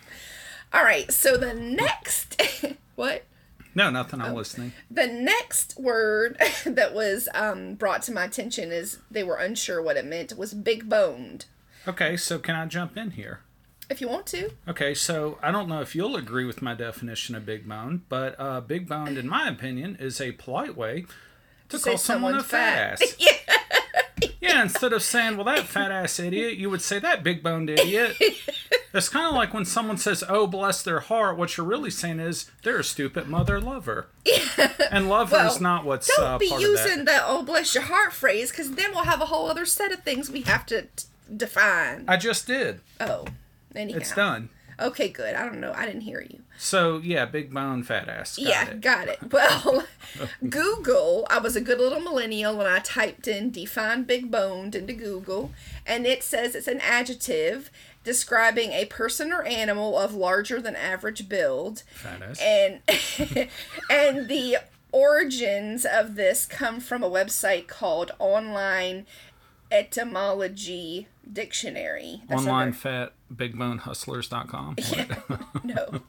All 0.72 0.82
right, 0.82 1.10
so 1.12 1.36
the 1.36 1.54
next 1.54 2.40
what? 2.96 3.24
No, 3.74 3.90
nothing. 3.90 4.20
Oh. 4.20 4.26
I'm 4.26 4.34
listening. 4.34 4.72
The 4.90 5.06
next 5.06 5.78
word 5.78 6.36
that 6.66 6.94
was 6.94 7.28
um, 7.34 7.74
brought 7.74 8.02
to 8.04 8.12
my 8.12 8.24
attention 8.24 8.70
is 8.72 8.98
they 9.10 9.24
were 9.24 9.36
unsure 9.36 9.82
what 9.82 9.96
it 9.96 10.04
meant 10.04 10.36
was 10.36 10.54
big 10.54 10.88
boned. 10.88 11.46
Okay, 11.86 12.16
so 12.16 12.38
can 12.38 12.54
I 12.54 12.66
jump 12.66 12.96
in 12.96 13.10
here? 13.12 13.40
If 13.90 14.00
you 14.00 14.08
want 14.08 14.24
to, 14.28 14.50
Okay, 14.66 14.94
so 14.94 15.38
I 15.42 15.50
don't 15.50 15.68
know 15.68 15.82
if 15.82 15.94
you'll 15.94 16.16
agree 16.16 16.46
with 16.46 16.62
my 16.62 16.72
definition 16.72 17.34
of 17.34 17.44
big 17.44 17.68
bone, 17.68 18.02
but 18.08 18.34
uh, 18.40 18.62
big 18.62 18.88
boned, 18.88 19.18
in 19.18 19.28
my 19.28 19.46
opinion, 19.48 19.96
is 20.00 20.22
a 20.22 20.32
polite 20.32 20.74
way 20.74 21.04
to 21.68 21.78
Say 21.78 21.90
call 21.90 21.98
someone, 21.98 22.30
someone 22.32 22.40
a 22.40 22.48
fat. 22.48 23.02
ass. 23.02 23.16
yeah, 23.18 23.32
Yeah, 24.44 24.62
instead 24.62 24.92
of 24.92 25.02
saying, 25.02 25.36
well, 25.36 25.44
that 25.46 25.64
fat 25.64 25.90
ass 25.90 26.18
idiot, 26.18 26.56
you 26.58 26.68
would 26.70 26.82
say, 26.82 26.98
that 26.98 27.22
big 27.22 27.42
boned 27.42 27.70
idiot. 27.70 28.16
it's 28.94 29.08
kind 29.08 29.26
of 29.26 29.34
like 29.34 29.54
when 29.54 29.64
someone 29.64 29.96
says, 29.96 30.22
oh, 30.28 30.46
bless 30.46 30.82
their 30.82 31.00
heart, 31.00 31.36
what 31.38 31.56
you're 31.56 31.66
really 31.66 31.90
saying 31.90 32.20
is, 32.20 32.50
they're 32.62 32.78
a 32.80 32.84
stupid 32.84 33.26
mother 33.28 33.60
lover. 33.60 34.08
Yeah. 34.24 34.72
And 34.90 35.08
lover 35.08 35.36
Well, 35.36 35.52
is 35.54 35.60
not 35.60 35.84
what's 35.84 36.14
Don't 36.16 36.26
uh, 36.26 36.38
be 36.38 36.46
using 36.58 37.04
that. 37.04 37.20
the 37.20 37.20
"oh 37.26 37.42
bless 37.42 37.74
your 37.74 37.84
heart" 37.84 38.12
phrase, 38.12 38.50
because 38.50 38.72
then 38.72 38.92
we'll 38.92 39.04
have 39.04 39.20
a 39.20 39.26
whole 39.26 39.50
other 39.50 39.66
set 39.66 39.90
of 39.92 40.02
things 40.04 40.30
we 40.30 40.42
have 40.42 40.64
to 40.66 40.82
t- 40.82 41.04
define. 41.36 42.04
I 42.06 42.16
just 42.16 42.46
did. 42.46 42.80
oh, 43.00 43.24
anyhow. 43.74 43.98
It's 43.98 44.14
done. 44.14 44.50
Okay, 44.80 45.08
good. 45.08 45.34
I 45.34 45.44
don't 45.44 45.60
know. 45.60 45.72
I 45.74 45.86
didn't 45.86 46.02
hear 46.02 46.20
you. 46.20 46.40
So, 46.58 46.98
yeah, 46.98 47.24
big 47.26 47.52
bone, 47.52 47.82
fat 47.82 48.08
ass. 48.08 48.36
Got 48.36 48.46
yeah, 48.46 48.68
it. 48.68 48.80
got 48.80 49.08
it. 49.08 49.32
Well, 49.32 49.86
Google, 50.48 51.26
I 51.30 51.38
was 51.38 51.56
a 51.56 51.60
good 51.60 51.78
little 51.78 52.00
millennial 52.00 52.56
when 52.56 52.66
I 52.66 52.78
typed 52.80 53.28
in 53.28 53.50
define 53.50 54.04
big 54.04 54.30
boned 54.30 54.74
into 54.74 54.92
Google, 54.92 55.52
and 55.86 56.06
it 56.06 56.22
says 56.22 56.54
it's 56.54 56.68
an 56.68 56.80
adjective 56.80 57.70
describing 58.04 58.72
a 58.72 58.84
person 58.84 59.32
or 59.32 59.42
animal 59.42 59.98
of 59.98 60.14
larger 60.14 60.60
than 60.60 60.76
average 60.76 61.28
build. 61.28 61.82
Fat 61.94 62.22
ass. 62.22 62.40
And 62.40 62.80
and 63.90 64.28
the 64.28 64.58
origins 64.92 65.84
of 65.84 66.14
this 66.14 66.46
come 66.46 66.78
from 66.78 67.02
a 67.02 67.10
website 67.10 67.66
called 67.66 68.12
Online 68.20 69.06
Etymology 69.74 71.08
Dictionary. 71.30 72.22
That's 72.28 72.42
Online 72.42 72.72
very- 72.72 73.08
fat 73.08 73.12
bigbonehustlers.com. 73.34 74.76
no. 75.64 76.00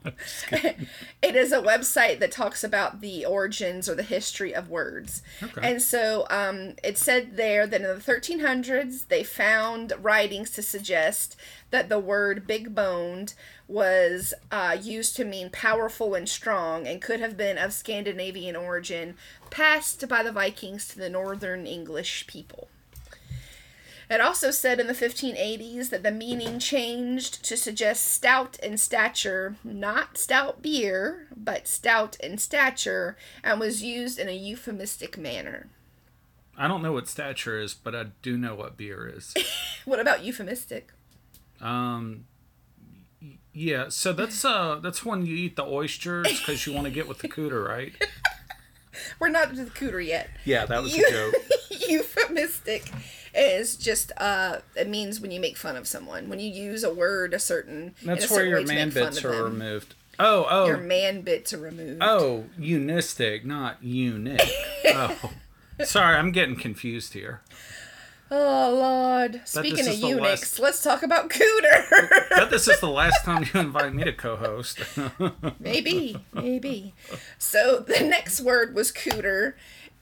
it 1.23 1.35
is 1.35 1.51
a 1.51 1.61
website 1.61 2.19
that 2.19 2.31
talks 2.31 2.63
about 2.63 3.01
the 3.01 3.25
origins 3.25 3.89
or 3.89 3.95
the 3.95 4.03
history 4.03 4.53
of 4.53 4.69
words. 4.69 5.23
Okay. 5.41 5.61
And 5.63 5.81
so 5.81 6.27
um, 6.29 6.75
it 6.83 6.99
said 6.99 7.37
there 7.37 7.65
that 7.65 7.81
in 7.81 7.87
the 7.87 7.95
1300s, 7.95 9.07
they 9.07 9.23
found 9.23 9.93
writings 9.99 10.51
to 10.51 10.61
suggest 10.61 11.35
that 11.71 11.89
the 11.89 11.99
word 11.99 12.45
big 12.45 12.75
boned 12.75 13.33
was 13.67 14.33
uh, 14.51 14.77
used 14.79 15.15
to 15.15 15.25
mean 15.25 15.49
powerful 15.49 16.13
and 16.13 16.29
strong 16.29 16.85
and 16.85 17.01
could 17.01 17.19
have 17.19 17.35
been 17.35 17.57
of 17.57 17.73
Scandinavian 17.73 18.55
origin, 18.55 19.15
passed 19.49 20.07
by 20.07 20.21
the 20.21 20.31
Vikings 20.31 20.87
to 20.89 20.99
the 20.99 21.09
northern 21.09 21.65
English 21.65 22.27
people. 22.27 22.67
It 24.09 24.21
also 24.21 24.51
said 24.51 24.79
in 24.79 24.87
the 24.87 24.93
1580s 24.93 25.89
that 25.89 26.03
the 26.03 26.11
meaning 26.11 26.59
changed 26.59 27.43
to 27.45 27.57
suggest 27.57 28.05
stout 28.05 28.59
in 28.59 28.77
stature, 28.77 29.55
not 29.63 30.17
stout 30.17 30.61
beer, 30.61 31.27
but 31.35 31.67
stout 31.67 32.15
in 32.19 32.37
stature, 32.37 33.17
and 33.43 33.59
was 33.59 33.81
used 33.81 34.19
in 34.19 34.29
a 34.29 34.35
euphemistic 34.37 35.17
manner. 35.17 35.67
I 36.57 36.67
don't 36.67 36.81
know 36.83 36.93
what 36.93 37.07
stature 37.07 37.59
is, 37.59 37.73
but 37.73 37.95
I 37.95 38.05
do 38.21 38.37
know 38.37 38.55
what 38.55 38.77
beer 38.77 39.11
is. 39.13 39.33
What 39.85 39.99
about 39.99 40.23
euphemistic? 40.23 40.91
Um, 41.61 42.25
yeah, 43.53 43.89
so 43.89 44.13
that's 44.13 44.43
uh 44.43 44.79
that's 44.81 45.05
when 45.05 45.27
you 45.27 45.35
eat 45.35 45.55
the 45.55 45.63
oysters 45.63 46.39
because 46.39 46.65
you 46.65 46.73
want 46.73 46.85
to 46.85 46.91
get 46.91 47.07
with 47.07 47.19
the 47.19 47.27
cooter, 47.29 47.63
right? 47.67 47.93
We're 49.19 49.29
not 49.29 49.53
to 49.55 49.65
the 49.65 49.69
cooter 49.71 50.03
yet. 50.05 50.29
Yeah, 50.43 50.65
that 50.65 50.81
was 50.81 50.97
Eu- 50.97 51.03
a 51.07 51.11
joke. 51.11 51.35
euphemistic 51.87 52.89
is 53.35 53.75
just 53.75 54.11
uh 54.17 54.59
it 54.75 54.87
means 54.87 55.19
when 55.19 55.31
you 55.31 55.39
make 55.39 55.57
fun 55.57 55.75
of 55.75 55.87
someone 55.87 56.29
when 56.29 56.39
you 56.39 56.49
use 56.49 56.83
a 56.83 56.93
word 56.93 57.33
a 57.33 57.39
certain 57.39 57.93
in 58.01 58.09
a 58.09 58.15
That's 58.15 58.31
where 58.31 58.45
your 58.45 58.65
man 58.65 58.89
bits 58.89 59.23
are 59.25 59.31
them. 59.31 59.43
removed. 59.59 59.93
Oh, 60.17 60.47
oh, 60.49 60.65
your 60.67 60.77
man 60.77 61.21
bits 61.21 61.51
are 61.53 61.57
removed 61.59 61.97
oh, 62.01 62.45
unistic, 62.57 63.45
not 63.45 63.83
unique. 63.83 64.39
oh, 64.87 65.31
sorry, 65.83 66.15
I'm 66.15 66.31
getting 66.31 66.55
confused 66.55 67.11
here. 67.13 67.41
oh 68.31 68.73
lord 68.73 69.41
speaking 69.45 69.87
of 69.87 69.93
eunuchs 69.99 70.21
last- 70.57 70.59
let's 70.59 70.81
talk 70.81 71.03
about 71.03 71.29
cooter 71.29 72.07
But 72.29 72.49
this 72.49 72.67
is 72.67 72.79
the 72.79 72.89
last 72.89 73.21
time 73.25 73.45
you 73.53 73.59
invite 73.59 73.93
me 73.93 74.03
to 74.05 74.13
co-host. 74.13 74.79
maybe 75.59 76.17
maybe 76.33 76.93
so 77.37 77.79
the 77.79 77.99
next 77.99 78.41
word 78.41 78.73
was 78.73 78.91
cooter 78.91 79.53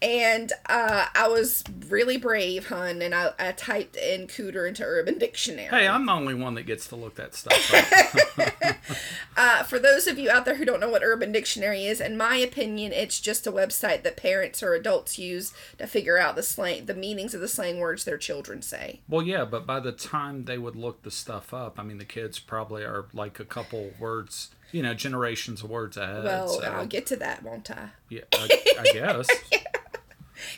and 0.04 0.52
uh, 0.68 1.06
I 1.16 1.30
was 1.30 1.64
really 1.88 2.18
brave, 2.18 2.68
hun, 2.68 3.02
and 3.02 3.16
I, 3.16 3.32
I 3.40 3.54
typed 3.54 3.96
in 3.96 4.28
cooter 4.28 4.68
into 4.68 4.84
Urban 4.84 5.18
Dictionary. 5.18 5.70
hey, 5.70 5.88
I'm 5.88 6.06
the 6.06 6.12
only 6.12 6.34
one 6.36 6.56
that 6.56 6.64
gets 6.64 6.88
to 6.90 6.98
look 6.98 7.16
that 7.16 7.34
stuff 7.34 7.74
up. 7.74 8.76
Uh, 9.36 9.64
for 9.64 9.80
those 9.80 10.06
of 10.06 10.20
you 10.20 10.30
out 10.30 10.46
there 10.46 10.56
who 10.56 10.66
don't 10.66 10.80
know 10.80 10.90
what 10.90 11.02
Urban 11.04 11.32
Dictionary 11.32 11.86
is, 11.86 12.00
in 12.00 12.16
my 12.16 12.36
opinion, 12.36 12.92
it's 12.92 13.20
just 13.20 13.48
a 13.48 13.52
website 13.52 14.04
that 14.04 14.16
parents 14.16 14.62
or 14.62 14.74
adults 14.74 15.18
use 15.18 15.54
to 15.80 15.88
figure 15.88 16.20
out 16.20 16.36
the 16.36 16.44
slang, 16.44 16.86
the 16.86 16.94
meanings 16.94 17.34
of 17.34 17.42
the 17.42 17.48
slang 17.48 17.80
words 17.80 18.04
their 18.04 18.18
children 18.18 18.62
say. 18.62 19.02
Well, 19.10 19.24
yeah, 19.24 19.44
but 19.46 19.66
by 19.66 19.80
the 19.80 19.92
time 19.92 20.46
they 20.46 20.60
would 20.60 20.76
look 20.76 21.02
the 21.02 21.10
stuff 21.10 21.52
up, 21.52 21.80
I 21.80 21.84
mean, 21.84 21.98
the 21.98 22.06
kids 22.06 22.38
probably 22.38 22.84
are 22.84 23.06
like 23.12 23.40
a 23.40 23.46
couple 23.46 23.92
words, 24.00 24.52
you 24.72 24.84
know, 24.84 24.94
generations 24.94 25.64
of 25.64 25.70
words 25.72 25.98
ahead. 25.98 26.26
Well, 26.26 26.50
so, 26.50 26.62
I'll 26.62 26.86
get 26.86 27.08
to 27.08 27.16
that, 27.16 27.42
won't 27.42 27.72
I? 27.72 27.90
yeah, 28.10 28.22
I, 28.34 28.64
I 28.80 28.84
guess. 28.94 29.28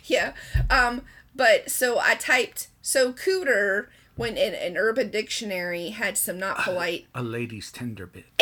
Yeah. 0.07 0.33
Um. 0.69 1.01
But 1.35 1.69
so 1.69 1.99
I 1.99 2.15
typed 2.15 2.67
so 2.81 3.11
cooter 3.11 3.87
when 4.15 4.37
in 4.37 4.53
an 4.53 4.77
Urban 4.77 5.09
Dictionary 5.09 5.89
had 5.89 6.17
some 6.17 6.39
not 6.39 6.57
polite. 6.59 7.05
A 7.13 7.21
lady's 7.21 7.71
tender 7.71 8.05
bit. 8.05 8.25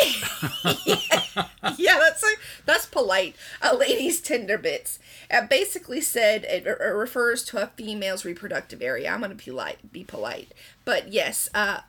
yeah, 1.76 1.98
that's 1.98 2.22
a, 2.22 2.28
that's 2.64 2.86
polite. 2.86 3.34
A 3.60 3.74
lady's 3.74 4.20
tender 4.20 4.56
bits. 4.56 4.98
It 5.30 5.50
basically 5.50 6.00
said 6.00 6.44
it, 6.44 6.66
it 6.66 6.80
refers 6.80 7.44
to 7.46 7.62
a 7.62 7.66
female's 7.66 8.24
reproductive 8.24 8.82
area. 8.82 9.10
I'm 9.10 9.20
gonna 9.20 9.34
be 9.34 9.44
polite, 9.44 9.92
be 9.92 10.04
polite, 10.04 10.52
but 10.84 11.12
yes, 11.12 11.48
uh, 11.54 11.80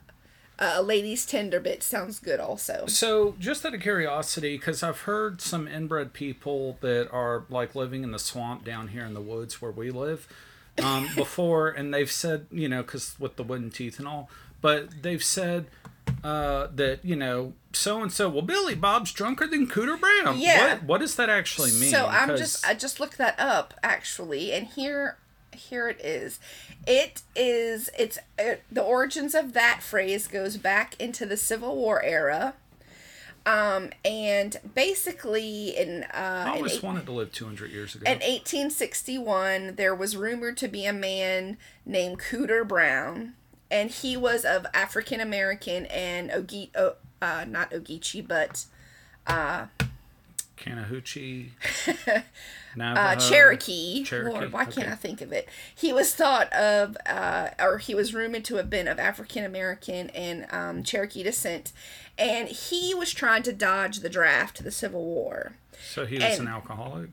a 0.58 0.82
lady's 0.82 1.26
tender 1.26 1.60
bit 1.60 1.82
sounds 1.82 2.18
good 2.18 2.40
also. 2.40 2.86
So, 2.86 3.34
just 3.38 3.64
out 3.66 3.74
of 3.74 3.80
curiosity, 3.80 4.56
because 4.56 4.82
I've 4.82 5.00
heard 5.00 5.40
some 5.40 5.68
inbred 5.68 6.12
people 6.12 6.78
that 6.80 7.10
are 7.12 7.44
like 7.50 7.74
living 7.74 8.02
in 8.02 8.12
the 8.12 8.18
swamp 8.18 8.64
down 8.64 8.88
here 8.88 9.04
in 9.04 9.14
the 9.14 9.20
woods 9.20 9.60
where 9.60 9.70
we 9.70 9.90
live 9.90 10.26
um, 10.82 11.08
before, 11.16 11.68
and 11.68 11.92
they've 11.92 12.10
said, 12.10 12.46
you 12.50 12.68
know, 12.68 12.82
because 12.82 13.16
with 13.18 13.36
the 13.36 13.42
wooden 13.42 13.70
teeth 13.70 13.98
and 13.98 14.08
all, 14.08 14.30
but 14.62 15.02
they've 15.02 15.22
said 15.22 15.66
uh, 16.24 16.68
that, 16.74 17.04
you 17.04 17.16
know, 17.16 17.52
so 17.72 18.00
and 18.00 18.10
so, 18.10 18.30
well, 18.30 18.42
Billy 18.42 18.74
Bob's 18.74 19.12
drunker 19.12 19.46
than 19.46 19.66
Cooter 19.66 20.00
Brown. 20.00 20.38
Yeah. 20.38 20.74
What, 20.74 20.82
what 20.84 21.00
does 21.00 21.16
that 21.16 21.28
actually 21.28 21.72
mean? 21.72 21.90
So 21.90 22.06
i'm 22.06 22.36
just 22.36 22.66
I 22.66 22.72
just 22.72 22.98
looked 22.98 23.18
that 23.18 23.38
up 23.38 23.74
actually, 23.82 24.52
and 24.52 24.66
here 24.66 25.18
here 25.56 25.88
it 25.88 26.00
is. 26.00 26.38
It 26.86 27.22
is 27.34 27.90
it's 27.98 28.18
uh 28.38 28.56
the 28.70 28.82
origins 28.82 29.34
of 29.34 29.52
that 29.54 29.80
phrase 29.82 30.26
goes 30.28 30.56
back 30.56 30.94
into 31.00 31.26
the 31.26 31.36
Civil 31.36 31.76
War 31.76 32.02
era. 32.02 32.54
Um, 33.44 33.90
and 34.04 34.58
basically 34.74 35.76
in 35.76 36.02
uh, 36.12 36.44
I 36.48 36.56
always 36.56 36.74
eight- 36.74 36.82
wanted 36.82 37.06
to 37.06 37.12
live 37.12 37.30
200 37.32 37.70
years 37.70 37.94
ago. 37.94 38.02
In 38.10 38.18
1861, 38.18 39.76
there 39.76 39.94
was 39.94 40.16
rumored 40.16 40.56
to 40.56 40.66
be 40.66 40.84
a 40.84 40.92
man 40.92 41.56
named 41.84 42.18
Cooter 42.18 42.66
Brown, 42.66 43.34
and 43.70 43.90
he 43.92 44.16
was 44.16 44.44
of 44.44 44.66
African 44.74 45.20
American 45.20 45.86
and 45.86 46.28
Ogi, 46.30 46.70
oh, 46.76 46.94
uh, 47.22 47.44
not 47.46 47.70
Ogeechee, 47.70 48.26
but 48.26 48.64
uh, 49.28 49.66
Canahoochee, 50.56 51.50
uh, 52.80 53.16
Cherokee. 53.16 54.04
Cherokee, 54.04 54.32
Lord, 54.32 54.52
why 54.52 54.64
can't. 54.64 54.88
I 54.88 54.94
think 54.94 55.20
of 55.20 55.32
it? 55.32 55.48
He 55.74 55.92
was 55.92 56.14
thought 56.14 56.52
of, 56.52 56.96
uh, 57.06 57.50
or 57.58 57.78
he 57.78 57.94
was 57.94 58.14
rumored 58.14 58.44
to 58.46 58.56
have 58.56 58.70
been 58.70 58.88
of 58.88 58.98
African 58.98 59.44
American 59.44 60.10
and 60.10 60.46
um, 60.50 60.82
Cherokee 60.82 61.22
descent, 61.22 61.72
and 62.18 62.48
he 62.48 62.94
was 62.94 63.12
trying 63.12 63.42
to 63.44 63.52
dodge 63.52 64.00
the 64.00 64.08
draft 64.08 64.56
to 64.56 64.62
the 64.62 64.70
Civil 64.70 65.04
War. 65.04 65.52
So 65.92 66.06
he 66.06 66.16
was 66.16 66.24
and- 66.24 66.42
an 66.42 66.48
alcoholic. 66.48 67.10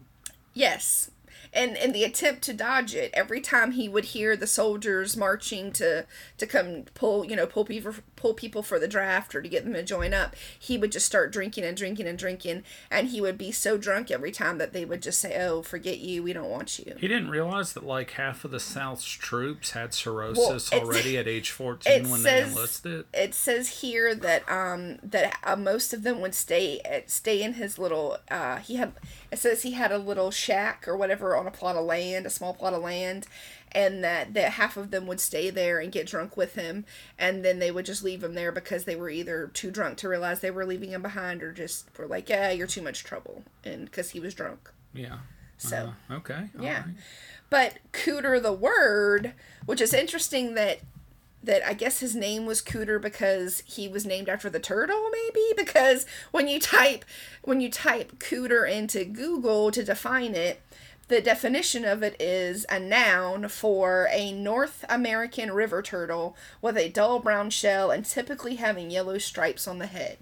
Yes. 0.53 1.09
And 1.55 1.77
in 1.77 1.91
the 1.91 2.03
attempt 2.03 2.41
to 2.43 2.53
dodge 2.53 2.95
it, 2.95 3.11
every 3.13 3.39
time 3.39 3.73
he 3.73 3.87
would 3.87 4.05
hear 4.05 4.35
the 4.35 4.47
soldiers 4.47 5.15
marching 5.15 5.71
to 5.73 6.05
to 6.39 6.47
come 6.47 6.85
pull, 6.95 7.25
you 7.25 7.35
know, 7.35 7.45
pull 7.45 7.63
people 7.63 7.93
pull 8.23 8.33
people 8.33 8.63
for 8.63 8.79
the 8.79 8.87
draft 8.87 9.35
or 9.35 9.41
to 9.41 9.49
get 9.49 9.65
them 9.65 9.73
to 9.73 9.83
join 9.83 10.13
up, 10.13 10.33
he 10.57 10.77
would 10.77 10.93
just 10.93 11.05
start 11.05 11.33
drinking 11.33 11.65
and 11.65 11.75
drinking 11.75 12.07
and 12.07 12.17
drinking, 12.17 12.63
and 12.89 13.09
he 13.09 13.19
would 13.19 13.37
be 13.37 13.51
so 13.51 13.77
drunk 13.77 14.09
every 14.09 14.31
time 14.31 14.57
that 14.59 14.71
they 14.71 14.85
would 14.85 15.01
just 15.01 15.19
say, 15.19 15.37
"Oh, 15.45 15.61
forget 15.61 15.99
you, 15.99 16.23
we 16.23 16.31
don't 16.31 16.49
want 16.49 16.79
you." 16.79 16.95
He 16.97 17.09
didn't 17.09 17.29
realize 17.29 17.73
that 17.73 17.83
like 17.85 18.11
half 18.11 18.45
of 18.45 18.51
the 18.51 18.61
South's 18.61 19.03
troops 19.03 19.71
had 19.71 19.93
cirrhosis 19.93 20.71
it's- 20.71 20.81
already 20.81 21.17
at 21.17 21.27
age 21.27 21.51
14 21.51 22.09
when 22.09 22.23
they 22.23 22.43
enlisted. 22.43 23.05
It 23.13 23.33
says 23.35 23.81
here 23.81 24.15
that 24.15 24.49
um 24.49 24.99
that 25.03 25.37
uh, 25.43 25.57
most 25.57 25.93
of 25.93 26.03
them 26.03 26.21
would 26.21 26.33
stay 26.33 26.79
at, 26.85 27.11
stay 27.11 27.43
in 27.43 27.55
his 27.55 27.77
little 27.77 28.19
uh 28.31 28.57
he 28.57 28.77
had 28.77 28.93
it 29.31 29.39
says 29.39 29.63
he 29.63 29.71
had 29.71 29.91
a 29.91 29.97
little 29.97 30.31
shack 30.31 30.87
or 30.87 30.95
whatever 30.95 31.35
on 31.35 31.45
a 31.45 31.51
plot 31.51 31.75
of 31.75 31.83
land, 31.83 32.25
a 32.25 32.29
small 32.29 32.53
plot 32.53 32.73
of 32.73 32.81
land, 32.83 33.27
and 33.73 34.03
that 34.03 34.33
that 34.33 34.53
half 34.53 34.77
of 34.77 34.91
them 34.91 35.07
would 35.07 35.19
stay 35.19 35.49
there 35.49 35.79
and 35.79 35.91
get 35.91 36.07
drunk 36.07 36.37
with 36.37 36.55
him, 36.55 36.85
and 37.17 37.43
then 37.43 37.59
they 37.59 37.71
would 37.71 37.85
just 37.85 38.03
leave 38.03 38.23
him 38.23 38.33
there 38.35 38.51
because 38.51 38.85
they 38.85 38.95
were 38.95 39.09
either 39.09 39.49
too 39.53 39.71
drunk 39.71 39.97
to 39.99 40.09
realize 40.09 40.39
they 40.39 40.51
were 40.51 40.65
leaving 40.65 40.91
him 40.91 41.01
behind 41.01 41.41
or 41.43 41.51
just 41.51 41.87
were 41.97 42.07
like, 42.07 42.29
yeah, 42.29 42.51
you're 42.51 42.67
too 42.67 42.81
much 42.81 43.03
trouble, 43.03 43.43
and 43.63 43.85
because 43.85 44.11
he 44.11 44.19
was 44.19 44.33
drunk. 44.33 44.69
Yeah. 44.93 45.17
So 45.57 45.93
Uh, 46.09 46.13
okay. 46.15 46.49
all 46.57 46.63
yeah. 46.63 46.83
right. 46.85 46.95
But 47.49 47.77
Cooter 47.91 48.41
the 48.41 48.53
word, 48.53 49.33
which 49.65 49.81
is 49.81 49.93
interesting 49.93 50.55
that 50.55 50.79
that 51.43 51.65
I 51.67 51.73
guess 51.73 51.99
his 51.99 52.15
name 52.15 52.45
was 52.45 52.61
Cooter 52.61 53.01
because 53.01 53.61
he 53.65 53.87
was 53.87 54.05
named 54.05 54.29
after 54.29 54.49
the 54.49 54.61
turtle 54.61 55.09
maybe 55.11 55.41
because 55.57 56.05
when 56.31 56.47
you 56.47 56.59
type 56.59 57.03
when 57.43 57.59
you 57.59 57.69
type 57.69 58.17
Cooter 58.19 58.69
into 58.69 59.03
Google 59.03 59.69
to 59.71 59.83
define 59.83 60.35
it 60.35 60.61
the 61.07 61.21
definition 61.21 61.85
of 61.85 62.01
it 62.01 62.15
is 62.19 62.65
a 62.69 62.79
noun 62.79 63.47
for 63.49 64.07
a 64.11 64.31
North 64.31 64.85
American 64.89 65.51
river 65.51 65.81
turtle 65.81 66.35
with 66.61 66.77
a 66.77 66.89
dull 66.89 67.19
brown 67.19 67.49
shell 67.49 67.91
and 67.91 68.05
typically 68.05 68.55
having 68.55 68.89
yellow 68.89 69.17
stripes 69.17 69.67
on 69.67 69.79
the 69.79 69.87
head. 69.87 70.17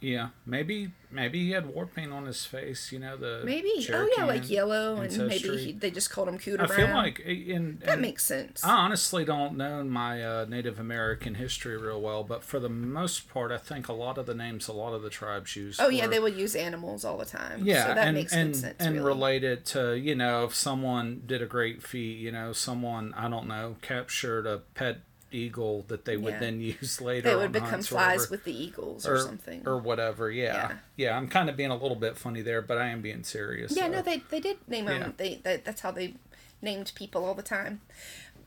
Yeah. 0.00 0.28
Maybe 0.44 0.92
maybe 1.10 1.44
he 1.46 1.50
had 1.52 1.66
war 1.66 1.86
paint 1.86 2.12
on 2.12 2.26
his 2.26 2.44
face. 2.44 2.92
You 2.92 2.98
know 2.98 3.16
the 3.16 3.42
Maybe. 3.44 3.70
oh 3.92 4.08
yeah, 4.16 4.24
like 4.24 4.50
yellow 4.50 4.96
and 4.96 5.16
maybe 5.26 5.56
he, 5.56 5.72
they 5.72 5.90
just 5.90 6.10
called 6.10 6.28
him 6.28 6.38
Cooter 6.38 6.60
I 6.60 6.66
Brown. 6.66 6.78
feel 6.78 6.94
like 6.94 7.20
in 7.20 7.78
that 7.84 8.00
makes 8.00 8.24
sense. 8.24 8.62
I 8.64 8.70
honestly 8.72 9.24
don't 9.24 9.56
know 9.56 9.82
my 9.84 10.22
uh, 10.22 10.46
Native 10.48 10.78
American 10.78 11.34
history 11.36 11.76
real 11.76 12.00
well, 12.00 12.24
but 12.24 12.42
for 12.42 12.58
the 12.58 12.68
most 12.68 13.28
part, 13.28 13.52
I 13.52 13.58
think 13.58 13.88
a 13.88 13.92
lot 13.92 14.18
of 14.18 14.26
the 14.26 14.34
names 14.34 14.68
a 14.68 14.72
lot 14.72 14.92
of 14.92 15.02
the 15.02 15.10
tribes 15.10 15.56
use. 15.56 15.78
Oh 15.80 15.88
yeah, 15.88 16.06
they 16.06 16.20
would 16.20 16.36
use 16.36 16.54
animals 16.54 17.04
all 17.04 17.16
the 17.18 17.24
time. 17.24 17.60
Yeah, 17.64 17.86
so 17.86 17.94
that 17.94 18.06
and 18.08 18.16
makes 18.16 18.32
and 18.32 18.54
sense. 18.56 18.76
and 18.78 18.94
really. 18.96 19.06
related 19.06 19.64
to 19.66 19.94
you 19.94 20.14
know 20.14 20.44
if 20.44 20.54
someone 20.54 21.22
did 21.26 21.42
a 21.42 21.46
great 21.46 21.82
feat, 21.82 22.18
you 22.18 22.32
know 22.32 22.52
someone 22.52 23.14
I 23.16 23.28
don't 23.28 23.46
know 23.48 23.76
captured 23.82 24.46
a 24.46 24.58
pet 24.74 25.00
eagle 25.32 25.84
that 25.88 26.04
they 26.04 26.16
would 26.16 26.34
Yeah. 26.34 26.40
then 26.40 26.60
use 26.80 27.00
later. 27.00 27.28
they 27.28 27.34
on 27.34 27.40
would 27.40 27.52
become 27.52 27.68
hunts 27.68 27.88
flies 27.88 28.18
whatever, 28.18 28.30
with 28.30 28.44
the 28.44 28.62
eagles 28.64 29.06
or, 29.06 29.14
or 29.14 29.18
something. 29.18 29.62
or 29.66 29.78
whatever. 29.78 30.30
Yeah. 30.30 30.54
Yeah. 30.54 30.76
yeah, 30.96 31.16
I'm 31.16 31.28
kind 31.28 31.48
of 31.50 31.56
being 31.56 31.70
a 31.70 31.76
little 31.76 31.96
bit 31.96 32.16
funny 32.16 32.42
there, 32.42 32.62
but 32.62 32.78
I 32.78 32.88
am 32.88 33.02
being 33.02 33.22
serious. 33.24 33.76
yeah, 33.76 33.84
so. 33.84 33.92
no, 33.92 34.02
they 34.02 34.18
they 34.30 34.40
did 34.40 34.58
name 34.68 34.86
them. 34.86 35.00
Yeah. 35.00 35.10
They 35.16 35.34
that, 35.44 35.64
that's 35.64 35.80
how 35.80 35.90
they 35.90 36.14
named 36.62 36.92
people 36.94 37.24
all 37.24 37.34
the 37.34 37.42
time. 37.42 37.80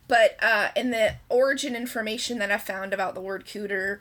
But 0.07 0.37
uh, 0.41 0.69
in 0.75 0.89
the 0.89 1.15
origin 1.29 1.75
information 1.75 2.39
that 2.39 2.51
I 2.51 2.57
found 2.57 2.93
about 2.93 3.13
the 3.13 3.21
word 3.21 3.45
cooter, 3.45 3.99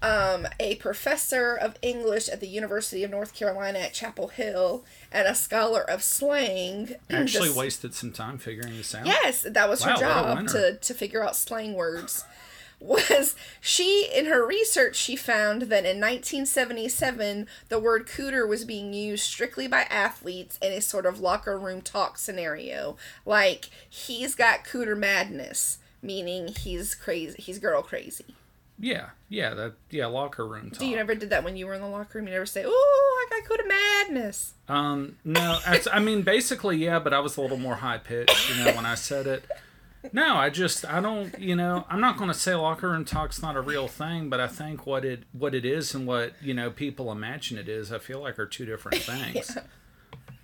um, 0.00 0.46
a 0.60 0.76
professor 0.76 1.54
of 1.56 1.76
English 1.82 2.28
at 2.28 2.40
the 2.40 2.46
University 2.46 3.02
of 3.04 3.10
North 3.10 3.34
Carolina 3.34 3.80
at 3.80 3.92
Chapel 3.92 4.28
Hill 4.28 4.84
and 5.10 5.26
a 5.26 5.34
scholar 5.34 5.82
of 5.82 6.02
slang 6.02 6.94
actually 7.10 7.48
just- 7.48 7.56
wasted 7.56 7.94
some 7.94 8.12
time 8.12 8.38
figuring 8.38 8.76
this 8.76 8.94
out. 8.94 9.06
Yes, 9.06 9.42
that 9.48 9.68
was 9.68 9.82
her 9.82 9.90
Wow, 9.90 9.96
a 9.96 10.00
job 10.00 10.48
to 10.48 10.76
to 10.76 10.94
figure 10.94 11.24
out 11.24 11.34
slang 11.36 11.74
words. 11.74 12.24
Was 12.80 13.34
she 13.60 14.08
in 14.14 14.26
her 14.26 14.46
research 14.46 14.94
she 14.94 15.16
found 15.16 15.62
that 15.62 15.84
in 15.84 15.98
1977 15.98 17.48
the 17.68 17.78
word 17.80 18.06
cooter 18.06 18.48
was 18.48 18.64
being 18.64 18.92
used 18.94 19.24
strictly 19.24 19.66
by 19.66 19.82
athletes 19.90 20.60
in 20.62 20.72
a 20.72 20.80
sort 20.80 21.04
of 21.04 21.18
locker 21.18 21.58
room 21.58 21.80
talk 21.80 22.18
scenario, 22.18 22.96
like 23.26 23.68
he's 23.88 24.36
got 24.36 24.64
cooter 24.64 24.96
madness, 24.96 25.78
meaning 26.02 26.46
he's 26.48 26.94
crazy, 26.94 27.42
he's 27.42 27.58
girl 27.58 27.82
crazy. 27.82 28.36
Yeah, 28.78 29.10
yeah, 29.28 29.54
that 29.54 29.74
yeah 29.90 30.06
locker 30.06 30.46
room 30.46 30.70
talk. 30.70 30.80
Do 30.80 30.86
you 30.86 30.96
never 30.96 31.14
did 31.14 31.30
that 31.30 31.44
when 31.44 31.56
you 31.56 31.66
were 31.66 31.74
in 31.74 31.82
the 31.82 31.88
locker 31.88 32.18
room? 32.18 32.26
You 32.28 32.34
never 32.34 32.46
say, 32.46 32.64
"Oh, 32.66 33.26
I 33.30 33.40
got 33.40 33.48
cooter 33.48 33.68
madness." 33.68 34.54
Um, 34.68 35.16
no, 35.24 35.58
that's, 35.66 35.88
I 35.90 35.98
mean, 35.98 36.22
basically, 36.22 36.76
yeah, 36.76 36.98
but 36.98 37.12
I 37.12 37.20
was 37.20 37.36
a 37.36 37.40
little 37.40 37.58
more 37.58 37.76
high 37.76 37.98
pitched, 37.98 38.50
you 38.50 38.64
know, 38.64 38.72
when 38.72 38.86
I 38.86 38.94
said 38.94 39.26
it. 39.26 39.44
No, 40.12 40.36
I 40.36 40.48
just, 40.48 40.84
I 40.84 41.00
don't, 41.00 41.36
you 41.38 41.56
know, 41.56 41.84
I'm 41.90 42.00
not 42.00 42.16
going 42.16 42.28
to 42.28 42.38
say 42.38 42.54
locker 42.54 42.88
room 42.88 43.04
talk's 43.04 43.42
not 43.42 43.56
a 43.56 43.60
real 43.60 43.88
thing, 43.88 44.28
but 44.30 44.40
I 44.40 44.46
think 44.46 44.86
what 44.86 45.04
it, 45.04 45.24
what 45.32 45.54
it 45.54 45.64
is 45.64 45.94
and 45.94 46.06
what, 46.06 46.34
you 46.40 46.54
know, 46.54 46.70
people 46.70 47.10
imagine 47.10 47.58
it 47.58 47.68
is, 47.68 47.92
I 47.92 47.98
feel 47.98 48.20
like 48.20 48.38
are 48.38 48.46
two 48.46 48.64
different 48.64 49.02
things. 49.02 49.56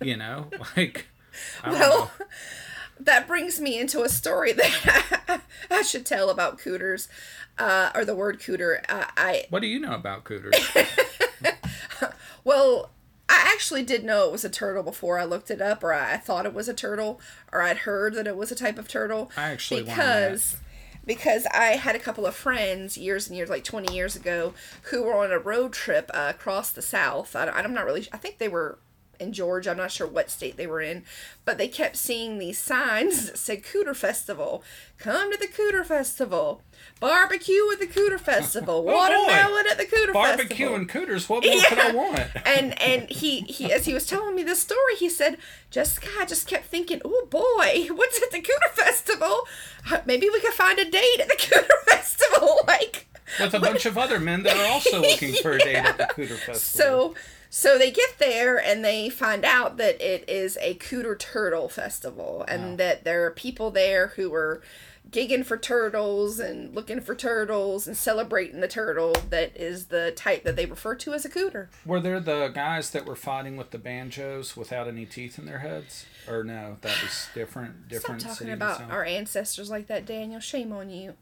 You 0.01 0.17
know, 0.17 0.49
like, 0.77 1.07
I 1.63 1.71
don't 1.71 1.79
know. 1.79 2.11
That 2.99 3.27
brings 3.27 3.59
me 3.59 3.79
into 3.79 4.03
a 4.03 4.09
story 4.09 4.51
that 4.53 5.41
I 5.69 5.81
should 5.81 6.05
tell 6.05 6.29
about 6.29 6.57
cooters, 6.57 7.07
uh, 7.57 7.91
or 7.93 8.05
the 8.05 8.15
word 8.15 8.39
cooter. 8.39 8.83
Uh, 8.89 9.05
I 9.17 9.45
What 9.49 9.61
do 9.61 9.67
you 9.67 9.79
know 9.79 9.93
about 9.93 10.23
cooters? 10.23 10.55
well, 12.43 12.91
I 13.27 13.51
actually 13.53 13.83
did 13.83 14.03
know 14.03 14.25
it 14.25 14.31
was 14.31 14.45
a 14.45 14.49
turtle 14.49 14.83
before 14.83 15.17
I 15.19 15.25
looked 15.25 15.49
it 15.49 15.61
up, 15.61 15.83
or 15.83 15.93
I 15.93 16.17
thought 16.17 16.45
it 16.45 16.53
was 16.53 16.69
a 16.69 16.73
turtle, 16.73 17.19
or 17.51 17.61
I'd 17.61 17.77
heard 17.77 18.13
that 18.15 18.27
it 18.27 18.37
was 18.37 18.51
a 18.51 18.55
type 18.55 18.77
of 18.77 18.87
turtle. 18.87 19.31
I 19.35 19.51
actually 19.51 19.83
because 19.83 20.57
because 21.05 21.45
I 21.47 21.77
had 21.77 21.95
a 21.95 21.99
couple 21.99 22.25
of 22.25 22.35
friends 22.35 22.97
years 22.97 23.27
and 23.27 23.35
years, 23.35 23.49
like 23.49 23.63
twenty 23.63 23.93
years 23.93 24.15
ago, 24.15 24.53
who 24.83 25.03
were 25.03 25.15
on 25.15 25.31
a 25.31 25.39
road 25.39 25.73
trip 25.73 26.09
uh, 26.13 26.33
across 26.35 26.71
the 26.71 26.81
South. 26.81 27.35
I, 27.35 27.47
I'm 27.49 27.73
not 27.73 27.85
really. 27.85 28.07
I 28.13 28.17
think 28.17 28.37
they 28.37 28.47
were 28.47 28.79
in 29.19 29.33
Georgia. 29.33 29.71
I'm 29.71 29.77
not 29.77 29.91
sure 29.91 30.07
what 30.07 30.29
state 30.29 30.57
they 30.57 30.67
were 30.67 30.81
in, 30.81 31.03
but 31.43 31.57
they 31.57 31.67
kept 31.67 31.95
seeing 31.97 32.37
these 32.37 32.57
signs 32.57 33.25
that 33.29 33.37
said 33.37 33.63
Cooter 33.63 33.95
Festival. 33.95 34.63
Come 34.97 35.31
to 35.31 35.37
the 35.37 35.47
Cooter 35.47 35.85
Festival. 35.85 36.61
Barbecue 36.99 37.71
at 37.71 37.79
the 37.79 37.87
Cooter 37.87 38.19
Festival. 38.19 38.75
Oh. 38.87 38.93
Watermelon 38.93 39.65
at 39.69 39.77
the 39.77 39.85
Cooter 39.85 40.13
Barbecue 40.13 40.13
Festival. 40.13 40.67
Barbecue 40.67 40.73
and 40.75 40.89
cooters, 40.89 41.29
what 41.29 41.45
more 41.45 41.61
could 41.63 41.79
I 41.79 41.91
want? 41.91 42.19
and 42.45 42.81
and 42.81 43.09
he 43.09 43.41
he 43.41 43.71
as 43.71 43.85
he 43.85 43.93
was 43.93 44.05
telling 44.05 44.35
me 44.35 44.43
this 44.43 44.59
story, 44.61 44.95
he 44.97 45.09
said, 45.09 45.37
Jessica, 45.71 46.07
I 46.19 46.25
just 46.25 46.47
kept 46.47 46.65
thinking, 46.65 47.01
oh 47.05 47.27
boy, 47.29 47.87
what's 47.95 48.21
at 48.21 48.31
the 48.31 48.41
Cooter 48.41 48.71
Festival? 48.73 49.41
Uh, 49.91 49.99
Maybe 50.05 50.29
we 50.29 50.39
could 50.39 50.53
find 50.53 50.77
a 50.79 50.85
date 50.89 51.19
at 51.19 51.27
the 51.27 51.35
Cooter 51.35 51.89
Festival. 51.89 52.59
Like 52.67 53.07
With 53.39 53.53
a 53.53 53.59
bunch 53.59 53.85
of 53.85 53.97
other 53.97 54.19
men 54.19 54.43
that 54.43 54.55
are 54.57 54.71
also 54.71 55.01
looking 55.01 55.33
for 55.35 55.53
a 55.53 55.59
date 55.59 55.75
at 55.77 55.97
the 55.97 56.03
cooter 56.05 56.37
festival. 56.37 56.55
so 56.55 57.15
so 57.49 57.77
they 57.77 57.91
get 57.91 58.17
there 58.19 58.57
and 58.57 58.83
they 58.83 59.09
find 59.09 59.45
out 59.45 59.77
that 59.77 60.01
it 60.01 60.29
is 60.29 60.57
a 60.61 60.75
Cooter 60.75 61.17
Turtle 61.17 61.69
Festival 61.69 62.45
and 62.47 62.77
that 62.77 63.03
there 63.03 63.25
are 63.25 63.31
people 63.31 63.71
there 63.71 64.07
who 64.15 64.33
are 64.33 64.61
gigging 65.11 65.45
for 65.45 65.57
turtles 65.57 66.39
and 66.39 66.73
looking 66.75 66.99
for 66.99 67.15
turtles 67.15 67.87
and 67.87 67.95
celebrating 67.95 68.59
the 68.59 68.67
turtle 68.67 69.15
that 69.29 69.55
is 69.55 69.87
the 69.87 70.11
type 70.15 70.43
that 70.43 70.55
they 70.55 70.65
refer 70.65 70.95
to 70.95 71.13
as 71.13 71.25
a 71.25 71.29
cooter. 71.29 71.67
Were 71.85 71.99
there 71.99 72.19
the 72.19 72.49
guys 72.49 72.91
that 72.91 73.05
were 73.05 73.15
fighting 73.15 73.55
with 73.55 73.71
the 73.71 73.77
banjos 73.77 74.57
without 74.57 74.87
any 74.87 75.05
teeth 75.05 75.37
in 75.37 75.45
their 75.45 75.59
heads? 75.59 76.05
Or 76.27 76.43
no, 76.43 76.77
that 76.81 77.01
was 77.03 77.27
different. 77.35 77.87
different. 77.87 78.21
Stop 78.21 78.33
talking 78.33 78.51
about 78.51 78.81
our 78.89 79.05
ancestors 79.05 79.69
like 79.69 79.87
that, 79.87 80.05
Daniel. 80.05 80.39
Shame 80.39 80.73
on 80.73 80.89
you. 80.89 81.13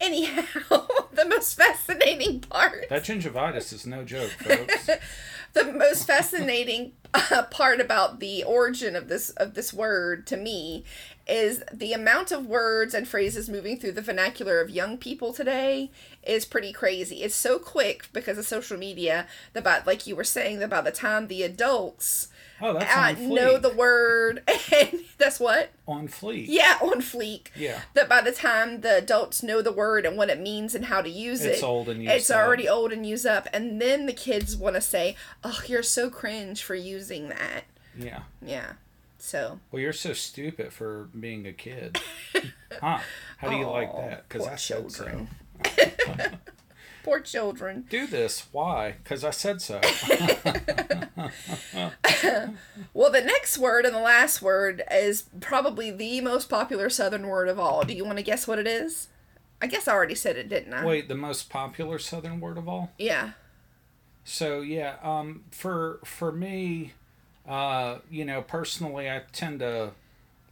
Anyhow, 0.00 0.42
the 1.12 1.24
most 1.26 1.56
fascinating 1.56 2.40
part, 2.40 2.88
That 2.88 3.04
gingivitis 3.04 3.72
is 3.72 3.86
no 3.86 4.04
joke, 4.04 4.30
folks. 4.30 4.88
the 5.54 5.72
most 5.72 6.06
fascinating 6.06 6.92
uh, 7.14 7.44
part 7.50 7.80
about 7.80 8.20
the 8.20 8.42
origin 8.44 8.96
of 8.96 9.08
this 9.08 9.30
of 9.30 9.54
this 9.54 9.72
word 9.72 10.26
to 10.26 10.36
me 10.36 10.84
is 11.26 11.62
the 11.72 11.92
amount 11.92 12.32
of 12.32 12.46
words 12.46 12.92
and 12.92 13.08
phrases 13.08 13.48
moving 13.48 13.78
through 13.78 13.92
the 13.92 14.02
vernacular 14.02 14.60
of 14.60 14.68
young 14.68 14.98
people 14.98 15.32
today 15.32 15.90
is 16.26 16.44
pretty 16.44 16.72
crazy. 16.72 17.22
It's 17.22 17.34
so 17.34 17.58
quick 17.58 18.08
because 18.12 18.36
of 18.36 18.46
social 18.46 18.76
media 18.76 19.26
that 19.54 19.64
by 19.64 19.80
like 19.86 20.06
you 20.06 20.16
were 20.16 20.24
saying 20.24 20.58
that 20.58 20.70
by 20.70 20.80
the 20.82 20.90
time 20.90 21.28
the 21.28 21.42
adults 21.42 22.28
Oh, 22.60 22.72
that's 22.72 23.18
fleek. 23.18 23.28
know 23.28 23.58
the 23.58 23.70
word 23.74 24.42
and 24.72 25.00
that's 25.18 25.40
what 25.40 25.70
on 25.86 26.08
fleek. 26.08 26.46
Yeah, 26.48 26.78
on 26.80 27.00
fleek. 27.00 27.48
Yeah. 27.56 27.80
That 27.94 28.08
by 28.08 28.20
the 28.20 28.32
time 28.32 28.80
the 28.82 28.96
adults 28.98 29.42
know 29.42 29.60
the 29.60 29.72
word 29.72 30.06
and 30.06 30.16
what 30.16 30.30
it 30.30 30.40
means 30.40 30.74
and 30.74 30.84
how 30.86 31.02
to 31.02 31.10
use 31.10 31.44
it, 31.44 31.52
It's 31.54 31.62
old 31.62 31.88
and 31.88 32.02
used 32.02 32.14
it's 32.14 32.30
up. 32.30 32.40
already 32.44 32.68
old 32.68 32.92
and 32.92 33.04
used 33.04 33.26
up. 33.26 33.48
And 33.52 33.80
then 33.80 34.06
the 34.06 34.12
kids 34.12 34.56
want 34.56 34.76
to 34.76 34.80
say, 34.80 35.16
"Oh, 35.42 35.60
you're 35.66 35.82
so 35.82 36.08
cringe 36.08 36.62
for 36.62 36.74
using 36.74 37.28
that." 37.28 37.64
Yeah. 37.98 38.20
Yeah. 38.40 38.72
So 39.18 39.58
Well, 39.72 39.80
you're 39.80 39.92
so 39.92 40.12
stupid 40.12 40.72
for 40.72 41.08
being 41.18 41.46
a 41.46 41.52
kid. 41.52 41.98
huh? 42.80 43.00
How 43.38 43.48
do 43.50 43.56
you 43.56 43.66
like 43.66 43.92
that? 43.96 44.28
Because 44.28 44.46
I 44.46 44.56
said 44.56 44.76
children. 44.90 45.28
so. 45.76 46.14
poor 47.04 47.20
children. 47.20 47.84
Do 47.88 48.06
this. 48.06 48.46
Why? 48.52 48.92
Because 49.02 49.24
I 49.24 49.30
said 49.30 49.60
so. 49.62 49.80
Well, 52.92 53.10
the 53.10 53.20
next 53.20 53.58
word 53.58 53.84
and 53.84 53.94
the 53.94 54.00
last 54.00 54.40
word 54.40 54.82
is 54.90 55.24
probably 55.40 55.90
the 55.90 56.20
most 56.20 56.48
popular 56.48 56.88
Southern 56.88 57.26
word 57.26 57.48
of 57.48 57.58
all. 57.58 57.84
Do 57.84 57.94
you 57.94 58.04
want 58.04 58.18
to 58.18 58.22
guess 58.22 58.48
what 58.48 58.58
it 58.58 58.66
is? 58.66 59.08
I 59.60 59.66
guess 59.66 59.86
I 59.86 59.92
already 59.92 60.14
said 60.14 60.36
it, 60.36 60.48
didn't 60.48 60.74
I? 60.74 60.84
Wait, 60.84 61.08
the 61.08 61.14
most 61.14 61.50
popular 61.50 61.98
Southern 61.98 62.40
word 62.40 62.58
of 62.58 62.68
all? 62.68 62.92
Yeah. 62.98 63.30
So 64.24 64.60
yeah, 64.60 64.96
um, 65.02 65.44
for 65.50 66.00
for 66.04 66.32
me, 66.32 66.94
uh, 67.46 67.98
you 68.10 68.24
know, 68.24 68.42
personally, 68.42 69.08
I 69.08 69.22
tend 69.32 69.60
to 69.60 69.92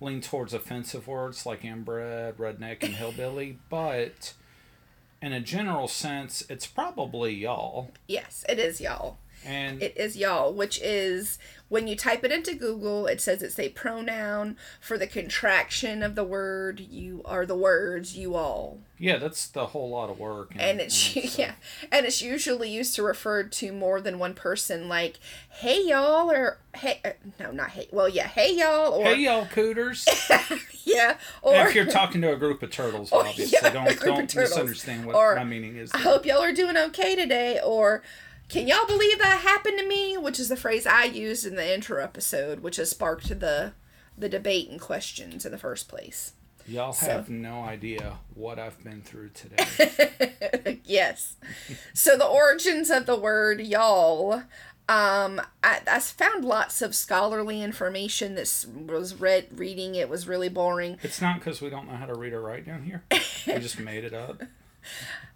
lean 0.00 0.20
towards 0.20 0.52
offensive 0.52 1.06
words 1.06 1.46
like 1.46 1.64
inbred, 1.64 2.36
redneck, 2.36 2.82
and 2.82 2.94
hillbilly. 2.94 3.58
But 3.68 4.34
in 5.22 5.32
a 5.32 5.40
general 5.40 5.88
sense, 5.88 6.44
it's 6.48 6.66
probably 6.66 7.32
y'all. 7.32 7.92
Yes, 8.06 8.44
it 8.48 8.58
is 8.58 8.80
y'all. 8.80 9.18
And 9.44 9.82
It 9.82 9.96
is 9.96 10.16
y'all, 10.16 10.52
which 10.52 10.80
is 10.82 11.38
when 11.68 11.86
you 11.88 11.96
type 11.96 12.22
it 12.22 12.30
into 12.30 12.54
Google, 12.54 13.06
it 13.06 13.20
says 13.20 13.42
it's 13.42 13.58
a 13.58 13.70
pronoun 13.70 14.56
for 14.80 14.98
the 14.98 15.06
contraction 15.06 16.02
of 16.02 16.14
the 16.14 16.22
word 16.24 16.80
you 16.80 17.22
are 17.24 17.46
the 17.46 17.56
words 17.56 18.16
you 18.16 18.34
all. 18.34 18.78
Yeah, 18.98 19.16
that's 19.16 19.46
the 19.48 19.66
whole 19.68 19.88
lot 19.90 20.10
of 20.10 20.18
work. 20.18 20.52
and 20.56 20.80
it's 20.80 21.16
and 21.16 21.38
yeah 21.38 21.52
and 21.90 22.04
it's 22.06 22.20
usually 22.22 22.70
used 22.70 22.94
to 22.96 23.02
refer 23.02 23.42
to 23.44 23.72
more 23.72 24.00
than 24.00 24.18
one 24.18 24.34
person 24.34 24.86
like 24.88 25.18
hey 25.48 25.82
y'all 25.82 26.30
or 26.30 26.58
hey 26.76 27.00
uh, 27.04 27.10
no 27.40 27.50
not 27.50 27.70
hey 27.70 27.88
well 27.90 28.08
yeah 28.08 28.28
hey 28.28 28.54
y'all 28.54 28.92
or 28.92 29.04
Hey, 29.06 29.16
y'all 29.16 29.46
cooters. 29.46 30.06
yeah 30.84 31.16
or 31.40 31.54
if 31.66 31.74
you're 31.74 31.86
talking 31.86 32.20
to 32.20 32.32
a 32.32 32.36
group 32.36 32.62
of 32.62 32.70
turtles, 32.70 33.10
Or, 33.12 33.26
obviously, 33.26 33.58
yeah, 33.62 33.70
don't, 33.70 33.98
don't 34.00 34.36
misunderstand 34.36 35.06
what 35.06 35.16
Or, 35.16 35.34
my 35.36 35.44
meaning 35.44 35.76
is. 35.76 35.90
I 35.94 35.98
hope 35.98 36.26
y'all 36.26 36.42
are 36.42 36.52
doing 36.52 36.76
okay 36.76 37.16
today 37.16 37.58
or 37.64 38.02
can 38.52 38.68
y'all 38.68 38.86
believe 38.86 39.18
that 39.18 39.40
happened 39.40 39.78
to 39.78 39.86
me 39.86 40.16
which 40.16 40.38
is 40.38 40.48
the 40.48 40.56
phrase 40.56 40.86
I 40.86 41.04
used 41.04 41.46
in 41.46 41.56
the 41.56 41.74
intro 41.74 42.02
episode 42.02 42.60
which 42.60 42.76
has 42.76 42.90
sparked 42.90 43.28
the 43.40 43.72
the 44.16 44.28
debate 44.28 44.68
and 44.70 44.80
questions 44.80 45.44
in 45.44 45.52
the 45.52 45.58
first 45.58 45.88
place 45.88 46.34
Y'all 46.66 46.92
So- 46.92 47.06
have 47.06 47.28
no 47.28 47.62
idea 47.62 48.18
what 48.34 48.58
I've 48.58 48.82
been 48.84 49.02
through 49.02 49.30
today. 49.30 50.80
yes. 50.84 51.34
So 51.92 52.16
the 52.16 52.24
origins 52.26 52.88
of 52.90 53.06
the 53.06 53.16
word 53.16 53.60
y'all. 53.60 54.44
Um, 54.88 55.40
I, 55.62 55.80
I 55.90 56.00
found 56.00 56.44
lots 56.44 56.82
of 56.82 56.94
scholarly 56.94 57.62
information 57.62 58.34
that 58.34 58.64
was 58.86 59.14
read 59.14 59.46
reading. 59.56 59.94
It 59.94 60.08
was 60.08 60.28
really 60.28 60.48
boring. 60.48 60.98
it's 61.02 61.20
not 61.20 61.38
because 61.38 61.60
we 61.60 61.70
don't 61.70 61.88
know 61.88 61.96
how 61.96 62.06
to 62.06 62.14
read 62.14 62.32
or 62.32 62.40
write 62.42 62.66
down 62.66 62.82
here. 62.84 63.02
We 63.46 63.58
just 63.58 63.80
made 63.80 64.04
it 64.04 64.12
up. 64.14 64.42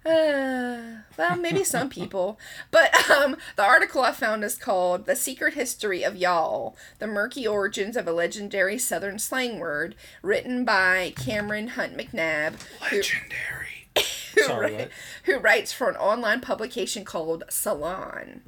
Uh, 0.05 0.99
well, 1.17 1.35
maybe 1.35 1.65
some 1.65 1.89
people. 1.89 2.39
But 2.71 3.09
um, 3.11 3.35
the 3.57 3.63
article 3.63 4.01
I 4.01 4.13
found 4.13 4.41
is 4.45 4.55
called 4.55 5.05
"The 5.05 5.17
Secret 5.17 5.53
History 5.55 6.03
of 6.03 6.15
Y'all: 6.15 6.77
The 6.99 7.07
Murky 7.07 7.45
Origins 7.45 7.97
of 7.97 8.07
a 8.07 8.13
Legendary 8.13 8.77
Southern 8.77 9.19
Slang 9.19 9.59
Word," 9.59 9.95
written 10.21 10.63
by 10.63 11.13
Cameron 11.17 11.69
Hunt 11.69 11.97
McNabb, 11.97 12.53
who, 12.89 12.97
Legendary. 12.97 13.87
who, 14.35 14.43
Sorry, 14.43 14.87
who 15.23 15.39
writes 15.39 15.73
for 15.73 15.89
an 15.89 15.97
online 15.97 16.39
publication 16.39 17.03
called 17.03 17.43
Salon. 17.49 18.41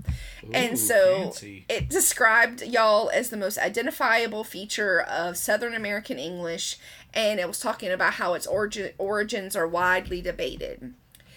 Ooh, 0.45 0.51
and 0.53 0.79
so 0.79 1.23
fancy. 1.23 1.65
it 1.67 1.89
described 1.89 2.61
y'all 2.61 3.09
as 3.13 3.29
the 3.29 3.37
most 3.37 3.57
identifiable 3.57 4.43
feature 4.43 5.01
of 5.01 5.35
Southern 5.35 5.73
American 5.73 6.17
English, 6.19 6.77
and 7.13 7.39
it 7.39 7.47
was 7.47 7.59
talking 7.59 7.91
about 7.91 8.13
how 8.13 8.33
its 8.33 8.47
origin, 8.47 8.91
origins 8.97 9.55
are 9.55 9.67
widely 9.67 10.21
debated. 10.21 10.93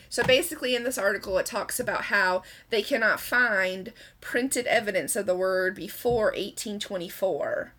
So 0.09 0.23
basically, 0.23 0.77
in 0.77 0.85
this 0.85 0.99
article, 0.99 1.39
it 1.39 1.47
talks 1.47 1.81
about 1.81 2.05
how 2.05 2.43
they 2.69 2.83
cannot 2.83 3.19
find 3.19 3.95
printed 4.21 4.67
evidence 4.67 5.17
of 5.17 5.25
the 5.25 5.35
word 5.35 5.75
before 5.75 6.27
1824. 6.27 7.73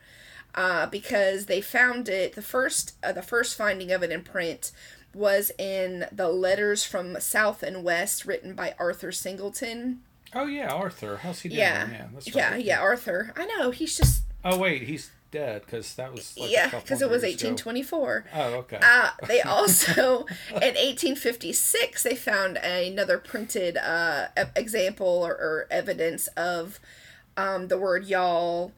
Uh, 0.55 0.85
because 0.87 1.45
they 1.45 1.61
found 1.61 2.07
it 2.07 2.33
the 2.33 2.41
first 2.41 2.93
uh, 3.03 3.11
the 3.11 3.23
first 3.23 3.57
finding 3.57 3.91
of 3.91 4.03
it 4.03 4.11
in 4.11 4.21
print 4.21 4.71
was 5.13 5.51
in 5.57 6.05
the 6.11 6.29
letters 6.29 6.83
from 6.83 7.19
south 7.19 7.63
and 7.63 7.83
west 7.83 8.25
written 8.25 8.53
by 8.53 8.75
Arthur 8.77 9.11
Singleton. 9.11 10.01
Oh 10.35 10.45
yeah, 10.45 10.71
Arthur. 10.71 11.17
How's 11.17 11.41
he 11.41 11.49
doing? 11.49 11.59
Yeah. 11.59 11.89
yeah, 11.91 12.07
that's 12.13 12.35
Yeah, 12.35 12.55
yeah, 12.55 12.79
Arthur. 12.81 13.31
I 13.35 13.45
know, 13.45 13.71
he's 13.71 13.97
just 13.97 14.23
Oh 14.43 14.57
wait, 14.57 14.83
he's 14.83 15.11
dead 15.33 15.63
because 15.65 15.95
that 15.95 16.13
was 16.13 16.37
like 16.37 16.51
yeah, 16.51 16.69
because 16.69 17.01
it 17.01 17.09
was 17.09 17.23
years 17.23 17.41
ago. 17.41 17.49
1824. 17.49 18.25
Oh 18.33 18.53
okay. 18.59 18.79
Uh, 18.81 19.09
they 19.27 19.41
also, 19.41 20.25
in 20.49 20.75
1856, 20.75 22.03
they 22.03 22.15
found 22.15 22.57
another 22.57 23.17
printed 23.17 23.75
uh, 23.75 24.27
example 24.55 25.07
or, 25.07 25.33
or 25.33 25.67
evidence 25.69 26.27
of 26.37 26.79
um, 27.35 27.67
the 27.67 27.77
word 27.77 28.05
y'all 28.05 28.71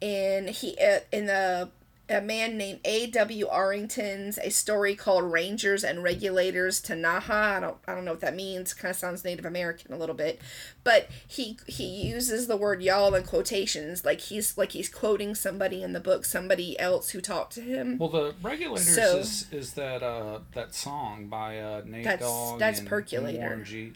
in 0.00 0.48
he 0.48 0.76
uh, 0.78 1.00
in 1.10 1.26
the 1.26 1.70
a 2.12 2.20
man 2.20 2.56
named 2.56 2.80
A.W. 2.84 3.48
Arrington's 3.50 4.38
a 4.38 4.50
story 4.50 4.94
called 4.94 5.24
Rangers 5.32 5.82
and 5.82 6.02
Regulators 6.02 6.80
Tanaha. 6.80 7.30
I 7.30 7.60
don't 7.60 7.76
I 7.88 7.94
don't 7.94 8.04
know 8.04 8.12
what 8.12 8.20
that 8.20 8.36
means. 8.36 8.74
Kind 8.74 8.90
of 8.90 8.96
sounds 8.96 9.24
Native 9.24 9.44
American 9.44 9.92
a 9.92 9.96
little 9.96 10.14
bit, 10.14 10.40
but 10.84 11.08
he 11.26 11.58
he 11.66 11.84
uses 12.08 12.46
the 12.46 12.56
word 12.56 12.82
y'all 12.82 13.14
in 13.14 13.24
quotations 13.24 14.04
like 14.04 14.20
he's 14.20 14.56
like 14.58 14.72
he's 14.72 14.88
quoting 14.88 15.34
somebody 15.34 15.82
in 15.82 15.92
the 15.92 16.00
book, 16.00 16.24
somebody 16.24 16.78
else 16.78 17.10
who 17.10 17.20
talked 17.20 17.54
to 17.54 17.60
him. 17.62 17.98
well, 17.98 18.08
the 18.10 18.34
regulators 18.42 18.94
So- 18.94 19.18
is 19.18 19.46
is 19.50 19.72
that 19.74 20.02
uh 20.02 20.40
that 20.54 20.74
song 20.74 21.26
by 21.28 21.58
uh 21.58 21.82
Nate 21.84 22.04
That's- 22.04 22.20
Dogg 22.28 22.58
that's 22.58 22.78
and, 22.80 22.88
Percolator. 22.88 23.40
and 23.54 23.64
G. 23.64 23.92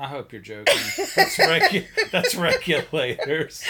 I 0.00 0.06
hope 0.06 0.32
you're 0.32 0.40
joking. 0.40 0.74
That's 1.14 1.36
regu- 1.36 1.86
that's 2.10 2.34
regulators. 2.34 3.62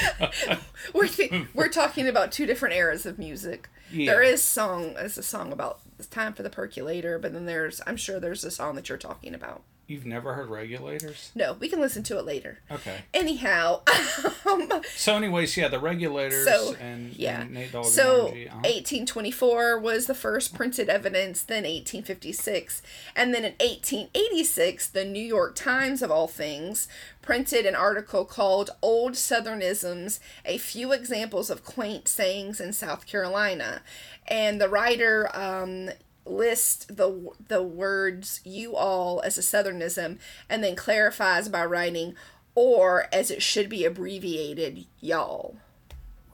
we're 0.95 1.09
th- 1.09 1.47
we're 1.55 1.69
talking 1.69 2.07
about 2.07 2.31
two 2.31 2.47
different 2.47 2.77
eras 2.77 3.05
of 3.05 3.19
music. 3.19 3.69
Yeah. 3.93 4.13
There 4.13 4.23
is 4.23 4.41
song 4.41 4.95
is 4.97 5.19
a 5.19 5.25
song 5.25 5.53
about 5.53 5.81
it's 5.99 6.07
time 6.07 6.33
for 6.33 6.45
the 6.45 6.51
percolator, 6.51 7.19
but 7.19 7.33
then 7.33 7.47
there's 7.47 7.81
I'm 7.85 7.97
sure 7.97 8.21
there's 8.21 8.45
a 8.45 8.51
song 8.53 8.77
that 8.77 8.89
you're 8.89 8.97
talking 8.97 9.35
about. 9.35 9.63
You've 9.91 10.07
never 10.07 10.35
heard 10.35 10.49
regulators? 10.51 11.33
No, 11.35 11.55
we 11.55 11.69
can 11.69 11.81
listen 11.81 12.05
to 12.05 12.19
it 12.19 12.25
later. 12.25 12.61
Okay. 12.71 12.99
Anyhow, 13.13 13.81
um, 14.49 14.71
So, 14.95 15.17
anyways, 15.17 15.57
yeah, 15.57 15.67
the 15.67 15.81
regulators 15.81 16.45
So, 16.47 16.77
and, 16.81 17.13
yeah. 17.17 17.41
and 17.43 17.51
Nate 17.53 17.73
Dogg 17.73 17.87
so 17.87 18.29
and 18.29 18.47
Uh-huh. 18.49 18.57
1824 18.63 19.81
was 19.81 20.07
the 20.07 20.15
first 20.15 20.55
printed 20.55 20.89
evidence, 20.89 21.43
then 21.43 21.65
1856, 21.65 22.83
and 23.17 23.35
then 23.35 23.45
in 23.45 23.55
1886, 23.61 24.87
the 24.89 25.05
New 25.05 25.19
York 25.25 25.57
Times 25.57 26.03
of 26.03 26.11
all 26.13 26.29
things 26.29 26.87
printed 27.21 27.67
an 27.67 27.75
article 27.75 28.25
called 28.25 28.71
"Old 28.83 29.13
Southernisms: 29.15 30.21
A 30.45 30.59
Few 30.59 30.93
Examples 30.93 31.51
of 31.51 31.65
Quaint 31.65 32.07
Sayings 32.09 32.61
in 32.61 32.73
South 32.73 33.07
Carolina," 33.07 33.83
and 34.29 34.61
the 34.61 34.69
writer 34.69 35.29
um, 35.37 35.91
lists 36.25 36.85
the 36.87 37.31
the 37.49 37.63
words 37.63 38.41
"you 38.45 38.77
all" 38.77 39.21
as 39.23 39.39
a 39.39 39.43
Southernism, 39.43 40.19
and 40.49 40.63
then 40.63 40.77
clarifies 40.77 41.49
by 41.49 41.65
writing 41.65 42.15
"or" 42.55 43.07
as 43.13 43.31
it 43.31 43.43
should 43.43 43.69
be 43.69 43.85
abbreviated 43.85 44.87
y'all 45.01 45.57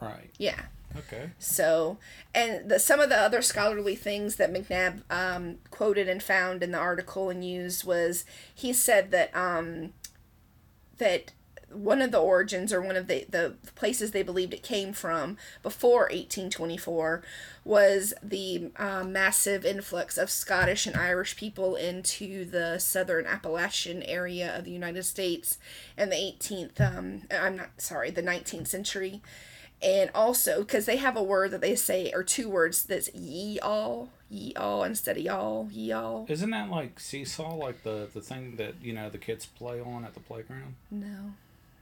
right 0.01 0.31
Yeah. 0.39 0.63
Okay. 0.97 1.31
So, 1.39 1.99
and 2.35 2.71
the, 2.71 2.79
some 2.79 3.01
of 3.01 3.11
the 3.11 3.19
other 3.19 3.43
scholarly 3.43 3.97
things 3.97 4.37
that 4.37 4.53
McNabb 4.53 5.03
um, 5.11 5.57
quoted 5.71 6.09
and 6.09 6.23
found 6.23 6.63
in 6.63 6.73
the 6.73 6.79
article 6.79 7.29
and 7.29 7.45
used 7.45 7.85
was 7.85 8.25
he 8.55 8.73
said 8.73 9.11
that 9.11 9.35
um, 9.37 9.93
that 10.97 11.33
one 11.73 12.01
of 12.01 12.13
the 12.13 12.19
origins 12.19 12.73
or 12.73 12.81
one 12.81 12.97
of 12.97 13.07
the, 13.07 13.27
the 13.29 13.55
places 13.75 14.11
they 14.11 14.23
believed 14.23 14.55
it 14.55 14.63
came 14.63 14.93
from 14.93 15.37
before 15.63 16.03
1824 16.03 17.23
was 17.65 18.15
the 18.23 18.71
uh, 18.77 19.03
massive 19.05 19.65
influx 19.65 20.17
of 20.17 20.31
Scottish 20.31 20.87
and 20.87 20.97
Irish 20.97 21.37
people 21.37 21.75
into 21.75 22.45
the 22.45 22.79
southern 22.79 23.27
Appalachian 23.27 24.03
area 24.05 24.57
of 24.57 24.65
the 24.65 24.71
United 24.71 25.03
States 25.03 25.59
in 25.99 26.11
the 26.11 26.17
18th, 26.17 26.81
um, 26.81 27.23
I'm 27.31 27.57
not 27.57 27.71
sorry, 27.79 28.11
the 28.11 28.23
19th 28.23 28.69
century. 28.69 29.21
And 29.83 30.11
also, 30.15 30.61
because 30.61 30.87
they 30.87 30.97
have 30.97 31.17
a 31.17 31.23
word 31.23 31.51
that 31.51 31.61
they 31.61 31.77
say, 31.77 32.11
or 32.15 32.23
two 32.23 32.49
words 32.49 32.85
that's 32.85 33.13
ye 33.15 33.59
all, 33.61 34.09
ye 34.31 34.55
all 34.55 34.85
instead 34.85 35.19
of 35.19 35.23
y'all, 35.23 35.69
ye 35.71 35.93
all. 35.93 36.25
Isn't 36.31 36.51
that 36.51 36.71
like 36.71 36.99
seesaw, 36.99 37.55
like 37.55 37.83
the 37.83 38.09
the 38.15 38.23
thing 38.23 38.57
that 38.57 38.77
you 38.81 38.95
know 38.95 39.11
the 39.11 39.19
kids 39.19 39.45
play 39.45 39.79
on 39.79 40.07
at 40.07 40.15
the 40.15 40.21
playground? 40.21 40.77
No. 40.91 41.35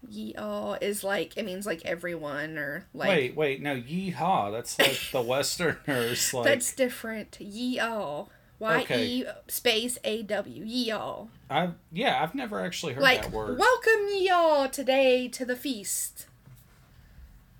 Ye 0.08 0.34
all 0.36 0.76
is 0.80 1.02
like, 1.04 1.36
it 1.36 1.44
means 1.44 1.66
like 1.66 1.82
everyone 1.84 2.56
or 2.58 2.86
like. 2.94 3.08
wait, 3.08 3.36
wait, 3.36 3.62
no, 3.62 3.76
yeehaw. 3.76 4.52
That's 4.52 4.78
like 4.78 5.00
the 5.12 5.20
Westerners, 5.28 6.32
like 6.34 6.44
That's 6.44 6.74
different. 6.74 7.40
Ye 7.40 7.78
all. 7.78 8.30
Y 8.58 8.80
Okay. 8.82 9.04
E 9.06 9.24
space 9.48 9.98
A 10.04 10.22
W. 10.22 10.64
Ye 10.64 10.90
all. 10.90 11.28
I 11.50 11.70
yeah, 11.92 12.22
I've 12.22 12.34
never 12.34 12.60
actually 12.60 12.92
heard 12.94 13.02
Like, 13.02 13.22
that 13.22 13.32
word. 13.32 13.58
welcome 13.58 14.08
ye 14.12 14.28
all 14.30 14.68
today 14.68 15.28
to 15.28 15.44
the 15.44 15.56
feast. 15.56 16.26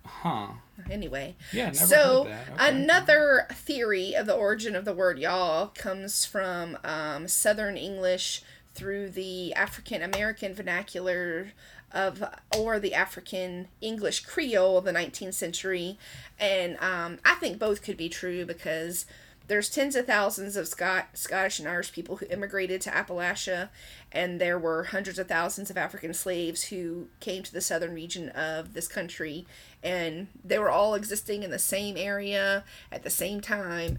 Huh? 0.07 0.49
Anyway. 0.91 1.37
Yeah, 1.53 1.73
so. 1.73 2.23
Okay. 2.27 2.37
another 2.59 3.47
theory 3.53 4.15
of 4.15 4.27
the 4.27 4.35
origin 4.35 4.75
of 4.77 4.85
the 4.85 4.93
word 4.93 5.19
y'all 5.19 5.69
comes 5.69 6.25
from 6.25 6.79
um, 6.85 7.27
Southern 7.29 7.77
English 7.77 8.43
through 8.75 9.11
the 9.11 9.55
African 9.55 10.03
American 10.03 10.53
vernacular 10.55 11.53
of 11.95 12.23
or 12.57 12.79
the 12.79 12.93
African 12.93 13.69
English 13.81 14.27
Creole 14.27 14.77
of 14.77 14.85
the 14.85 14.93
19th 14.93 15.35
century, 15.35 15.99
and 16.39 16.77
um, 16.81 17.19
I 17.25 17.37
think 17.37 17.59
both 17.59 17.83
could 17.83 17.97
be 17.97 18.09
true 18.09 18.45
because 18.45 19.07
there's 19.47 19.69
tens 19.69 19.95
of 19.95 20.07
thousands 20.07 20.57
of 20.57 20.67
Scot- 20.67 21.09
Scottish 21.15 21.59
and 21.59 21.69
Irish 21.69 21.93
people 21.93 22.17
who 22.17 22.27
immigrated 22.27 22.81
to 22.83 22.91
Appalachia, 22.91 23.69
and 24.11 24.41
there 24.41 24.59
were 24.59 24.85
hundreds 24.85 25.19
of 25.19 25.29
thousands 25.29 25.71
of 25.71 25.77
African 25.77 26.15
slaves 26.15 26.65
who 26.65 27.09
came 27.21 27.43
to 27.43 27.53
the 27.53 27.61
southern 27.61 27.95
region 27.95 28.31
of 28.31 28.73
this 28.73 28.89
country, 28.89 29.47
and 29.83 30.29
they 30.43 30.59
were 30.59 30.71
all 30.71 30.95
existing 30.95 31.43
in 31.43 31.51
the 31.51 31.59
same 31.59 31.97
area 31.97 32.65
at 32.91 33.03
the 33.03 33.11
same 33.11 33.41
time, 33.41 33.99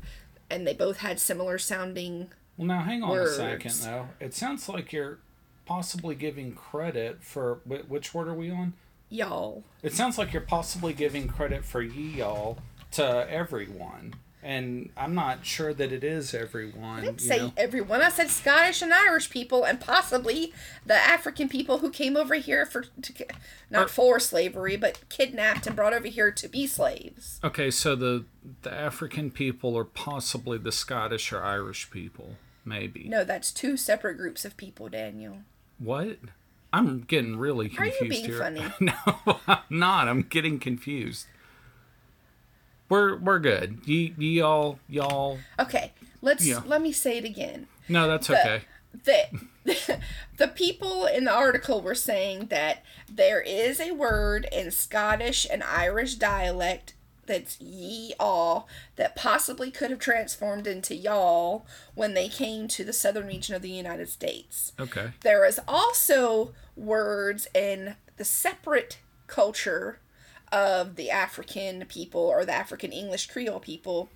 and 0.50 0.66
they 0.66 0.74
both 0.74 0.98
had 0.98 1.20
similar 1.20 1.58
sounding. 1.60 2.32
Well, 2.58 2.68
now 2.68 2.82
hang 2.82 3.04
on 3.04 3.18
a 3.18 3.28
second 3.28 3.72
though. 3.72 4.08
It 4.20 4.34
sounds 4.34 4.68
like 4.68 4.92
you're 4.92 5.20
possibly 5.66 6.16
giving 6.16 6.54
credit 6.54 7.24
for 7.24 7.60
wh- 7.68 7.90
which 7.90 8.14
word 8.14 8.28
are 8.28 8.34
we 8.34 8.50
on? 8.52 8.74
Y'all. 9.10 9.64
It 9.84 9.94
sounds 9.94 10.18
like 10.18 10.34
you're 10.34 10.42
possibly 10.42 10.94
giving 10.94 11.28
credit 11.28 11.64
for 11.64 11.82
ye 11.82 12.22
all 12.22 12.58
to 12.92 13.30
everyone, 13.30 14.16
and 14.42 14.90
I'm 14.98 15.14
not 15.14 15.46
sure 15.46 15.74
that 15.74 15.92
it 15.92 16.04
is 16.04 16.34
everyone. 16.34 17.00
I 17.00 17.06
didn't 17.06 17.22
say 17.22 17.38
know? 17.38 17.54
everyone. 17.56 18.02
I 18.02 18.10
said 18.10 18.30
Scottish 18.30 18.82
and 18.82 18.94
Irish 18.94 19.30
people, 19.30 19.64
and 19.64 19.80
possibly 19.80 20.54
the 20.86 20.96
African 20.96 21.50
people 21.50 21.80
who 21.80 21.90
came 21.92 22.18
over 22.18 22.36
here 22.36 22.66
for 22.66 22.84
to, 23.02 23.26
not 23.70 23.86
Or- 23.86 23.90
for 23.90 24.20
slavery, 24.20 24.76
but 24.76 25.08
kidnapped 25.10 25.68
and 25.68 25.76
brought 25.76 25.94
over 25.94 26.08
here 26.08 26.32
to 26.32 26.48
be 26.48 26.66
slaves. 26.68 27.40
Okay, 27.44 27.70
so 27.70 27.96
the 27.96 28.26
the 28.64 28.74
African 28.74 29.30
people 29.32 29.78
are 29.78 29.86
possibly 29.86 30.58
the 30.58 30.72
Scottish 30.72 31.32
or 31.32 31.44
Irish 31.44 31.90
people, 31.92 32.36
maybe. 32.66 33.08
No, 33.08 33.24
that's 33.24 33.52
two 33.52 33.78
separate 33.78 34.18
groups 34.18 34.46
of 34.46 34.58
people, 34.58 34.90
Daniel. 34.90 35.40
What? 35.80 36.18
I'm 36.74 37.02
getting 37.02 37.38
really 37.38 37.70
confused 37.70 38.02
Are 38.02 38.04
you 38.06 38.10
being 38.10 38.26
here. 38.26 38.38
funny? 38.40 38.64
no, 38.80 38.94
I'm 39.48 39.60
not. 39.70 40.08
I'm 40.08 40.22
getting 40.24 40.60
confused. 40.60 41.28
We're 42.90 43.18
we're 43.18 43.40
good. 43.40 43.80
Ye 43.86 44.14
y'all 44.18 44.80
y'all. 44.88 45.40
Okay, 45.60 45.94
let's 46.22 46.46
Yeah. 46.46 46.62
let 46.66 46.82
me 46.82 46.92
say 46.92 47.18
it 47.18 47.26
again. 47.26 47.68
No, 47.90 48.08
that's 48.08 48.28
The- 48.28 48.40
okay. 48.40 48.62
the 49.66 50.00
the 50.38 50.48
people 50.48 51.06
in 51.06 51.24
the 51.24 51.32
article 51.32 51.82
were 51.82 51.96
saying 51.96 52.48
that 52.48 52.84
there 53.12 53.42
is 53.42 53.80
a 53.80 53.92
word 53.92 54.48
in 54.52 54.70
Scottish 54.72 55.48
and 55.50 55.64
Irish 55.64 56.16
dialect 56.16 56.94
that's 57.26 57.60
ye 57.60 58.14
all 58.20 58.68
that 58.96 59.16
possibly 59.16 59.72
could 59.72 59.90
have 59.90 60.00
transformed 60.00 60.68
into 60.68 60.96
y'all 60.96 61.66
when 61.94 62.14
they 62.14 62.30
came 62.30 62.68
to 62.68 62.84
the 62.84 62.94
southern 62.94 63.28
region 63.28 63.56
of 63.56 63.62
the 63.62 63.70
United 63.70 64.10
States. 64.10 64.74
Okay. 64.80 65.12
There 65.22 65.46
is 65.46 65.60
also 65.68 66.54
words 66.76 67.48
in 67.54 67.96
the 68.18 68.26
separate 68.26 69.00
culture 69.28 70.00
of 70.52 70.96
the 70.96 71.10
African 71.10 71.86
people 71.88 72.22
or 72.22 72.46
the 72.46 72.54
African 72.54 72.92
English 72.92 73.28
Creole 73.28 73.60
people 73.60 74.10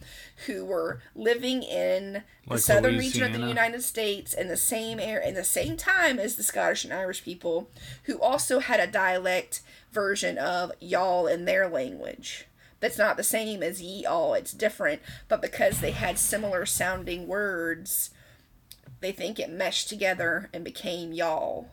who 0.45 0.63
were 0.63 1.01
living 1.15 1.63
in 1.63 2.23
the 2.47 2.53
Like 2.53 2.59
southern 2.59 2.97
region 2.97 3.23
of 3.23 3.33
the 3.33 3.47
United 3.47 3.83
States 3.83 4.33
in 4.33 4.47
the 4.47 4.57
same 4.57 4.99
air 4.99 5.19
in 5.19 5.33
the 5.33 5.43
same 5.43 5.75
time 5.75 6.19
as 6.19 6.35
the 6.35 6.43
Scottish 6.43 6.85
and 6.85 6.93
Irish 6.93 7.23
people 7.23 7.69
who 8.03 8.21
also 8.21 8.59
had 8.59 8.79
a 8.79 8.87
dialect 8.87 9.61
version 9.91 10.37
of 10.37 10.71
y'all 10.79 11.27
in 11.27 11.45
their 11.45 11.67
language. 11.67 12.45
That's 12.79 12.97
not 12.97 13.17
the 13.17 13.23
same 13.23 13.61
as 13.61 13.81
ye 13.81 14.05
all, 14.05 14.33
it's 14.33 14.53
different, 14.53 15.01
but 15.27 15.41
because 15.41 15.79
they 15.79 15.91
had 15.91 16.17
similar 16.17 16.65
sounding 16.65 17.27
words, 17.27 18.11
they 19.01 19.11
think 19.11 19.39
it 19.39 19.49
meshed 19.49 19.89
together 19.89 20.49
and 20.53 20.63
became 20.63 21.11
y'all. 21.11 21.69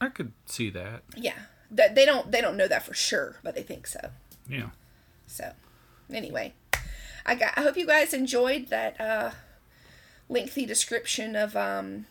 I 0.00 0.08
could 0.08 0.32
see 0.46 0.70
that. 0.70 1.02
Yeah. 1.16 1.38
That 1.70 1.94
they 1.94 2.04
don't 2.04 2.30
they 2.30 2.40
don't 2.40 2.56
know 2.56 2.68
that 2.68 2.84
for 2.84 2.94
sure, 2.94 3.36
but 3.42 3.54
they 3.54 3.62
think 3.62 3.86
so. 3.86 4.10
Yeah. 4.48 4.70
So, 5.26 5.52
anyway, 6.12 6.52
I 7.24 7.34
got. 7.34 7.54
I 7.56 7.62
hope 7.62 7.76
you 7.76 7.86
guys 7.86 8.12
enjoyed 8.12 8.68
that 8.68 9.00
uh, 9.00 9.30
lengthy 10.28 10.66
description 10.66 11.34
of 11.34 11.56
um, 11.56 12.06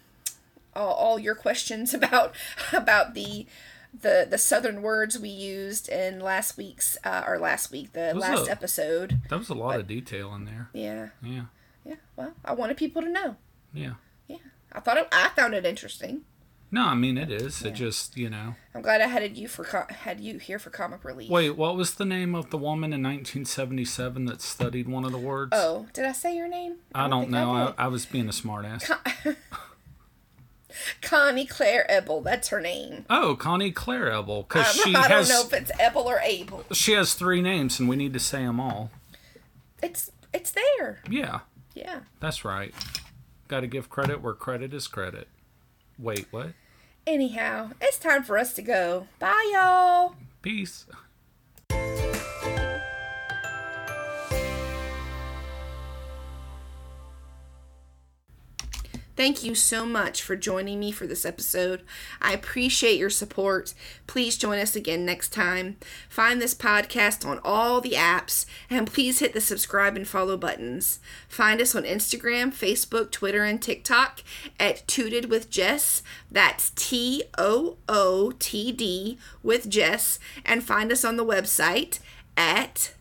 all, 0.76 0.94
all 0.94 1.20
your 1.20 1.36
questions 1.36 1.94
about 1.94 2.36
about 2.74 3.14
the 3.14 3.46
the 4.02 4.26
the 4.30 4.38
southern 4.38 4.82
words 4.82 5.20
we 5.20 5.30
used 5.30 5.88
in 5.90 6.20
last 6.20 6.58
week's 6.58 6.98
uh, 7.04 7.24
or 7.28 7.38
last 7.38 7.72
week 7.72 7.94
the 7.94 8.14
last 8.14 8.48
a- 8.48 8.52
episode. 8.52 9.22
That 9.30 9.38
was 9.40 9.50
a 9.50 9.54
lot 9.54 9.80
of 9.80 9.88
detail 9.88 10.34
in 10.36 10.46
there. 10.46 10.70
Yeah, 10.74 11.10
Yeah. 11.22 11.44
yeah. 11.86 11.96
Well, 12.16 12.34
I 12.44 12.54
wanted 12.54 12.78
people 12.78 13.02
to 13.02 13.10
know. 13.10 13.36
Yeah. 13.74 13.94
Yeah, 14.28 14.38
I 14.72 14.80
thought 14.80 14.98
it, 14.98 15.08
I 15.12 15.30
found 15.36 15.54
it 15.54 15.66
interesting. 15.66 16.22
No, 16.72 16.86
I 16.88 16.96
mean 16.96 17.20
it 17.20 17.30
is. 17.32 17.62
It 17.64 17.76
just 17.76 18.18
you 18.18 18.32
know. 18.32 18.56
I'm 18.74 18.82
glad 18.82 19.00
I 19.00 19.06
had 19.06 19.38
you 19.38 19.48
for 19.48 19.64
had 19.92 20.20
you 20.20 20.40
here 20.40 20.58
for 20.58 20.72
comic 20.72 21.04
relief. 21.04 21.30
Wait, 21.30 21.52
what 21.52 21.76
was 21.76 21.94
the 21.94 22.06
name 22.06 22.34
of 22.34 22.50
the 22.50 22.58
woman 22.58 22.94
in 22.94 23.04
1977 23.04 24.26
that 24.26 24.42
studied 24.42 24.90
one 24.90 25.06
of 25.06 25.12
the 25.12 25.20
words? 25.20 25.52
Oh, 25.54 25.86
did 25.94 26.06
I 26.06 26.14
say 26.14 26.36
your 26.36 26.48
name? 26.48 26.78
I 26.96 27.08
don't 27.08 27.22
think 27.26 27.32
know. 27.34 27.68
did. 27.68 27.76
I, 27.78 27.84
I 27.86 27.88
was 27.90 28.08
being 28.08 28.28
a 28.28 28.32
smartass. 28.32 28.90
Connie 31.02 31.46
Claire 31.46 31.86
Eble. 31.90 32.22
That's 32.22 32.50
her 32.50 32.60
name. 32.62 33.06
Oh, 33.10 33.36
Connie 33.36 33.72
Claire 33.72 34.12
Eble, 34.12 34.44
because 34.44 34.68
Um, 34.80 34.84
she 34.92 34.96
I 34.96 35.08
has 35.08 35.28
don't 35.30 35.36
know 35.36 35.46
if 35.48 35.54
it's 35.62 35.72
Eble 35.80 36.04
or 36.04 36.20
Abel. 36.22 36.64
she 36.74 36.94
has 36.94 37.14
three 37.14 37.42
names, 37.42 37.80
and 37.80 37.88
we 37.90 37.96
need 37.96 38.14
to 38.14 38.20
say 38.20 38.44
them 38.44 38.60
all. 38.60 38.92
It's 39.82 40.12
it's 40.34 40.52
there. 40.52 41.02
Yeah, 41.10 41.42
Yeah. 41.74 42.00
that's 42.20 42.44
right. 42.46 42.74
Got 43.48 43.60
to 43.62 43.68
give 43.68 43.90
credit 43.90 44.22
where 44.22 44.34
credit 44.34 44.74
is 44.74 44.88
credit. 44.88 45.28
Wait, 46.00 46.26
what? 46.32 46.50
Anyhow, 47.06 47.72
it's 47.82 48.00
time 48.00 48.24
for 48.24 48.38
us 48.38 48.54
to 48.54 48.62
go. 48.62 49.08
Bye, 49.20 49.52
y'all. 49.54 50.16
Peace. 50.42 50.86
Thank 59.16 59.44
you 59.44 59.54
so 59.54 59.86
much 59.86 60.24
for 60.24 60.36
joining 60.36 60.80
me 60.80 60.92
for 60.92 61.06
this 61.06 61.24
episode. 61.24 61.84
I 62.20 62.34
appreciate 62.34 62.98
your 62.98 63.12
support. 63.12 63.76
Please 64.08 64.38
join 64.38 64.58
us 64.58 64.76
again 64.76 65.06
next 65.06 65.30
time. 65.30 65.78
Find 66.10 66.42
this 66.42 66.56
podcast 66.56 67.24
on 67.26 67.40
all 67.44 67.80
the 67.80 67.92
apps 67.92 68.46
and 68.70 68.92
please 68.92 69.20
hit 69.20 69.34
the 69.34 69.42
subscribe 69.42 69.96
and 69.96 70.08
follow 70.08 70.36
buttons. 70.36 71.00
Find 71.28 71.62
us 71.62 71.76
on 71.76 71.84
Instagram, 71.84 72.52
Facebook, 72.52 73.12
Twitter, 73.12 73.44
and 73.44 73.62
TikTok 73.62 74.24
at 74.60 74.88
Tooted 74.88 75.30
with 75.30 75.50
Jess. 75.50 76.02
That's 76.32 76.72
T 76.72 77.24
O 77.38 77.78
O 77.88 78.34
T 78.40 78.72
D 78.72 79.20
with 79.44 79.70
Jess. 79.70 80.18
And 80.44 80.64
find 80.64 80.92
us 80.92 81.06
on 81.06 81.18
the 81.18 81.26
website 81.26 82.00
at 82.36 82.94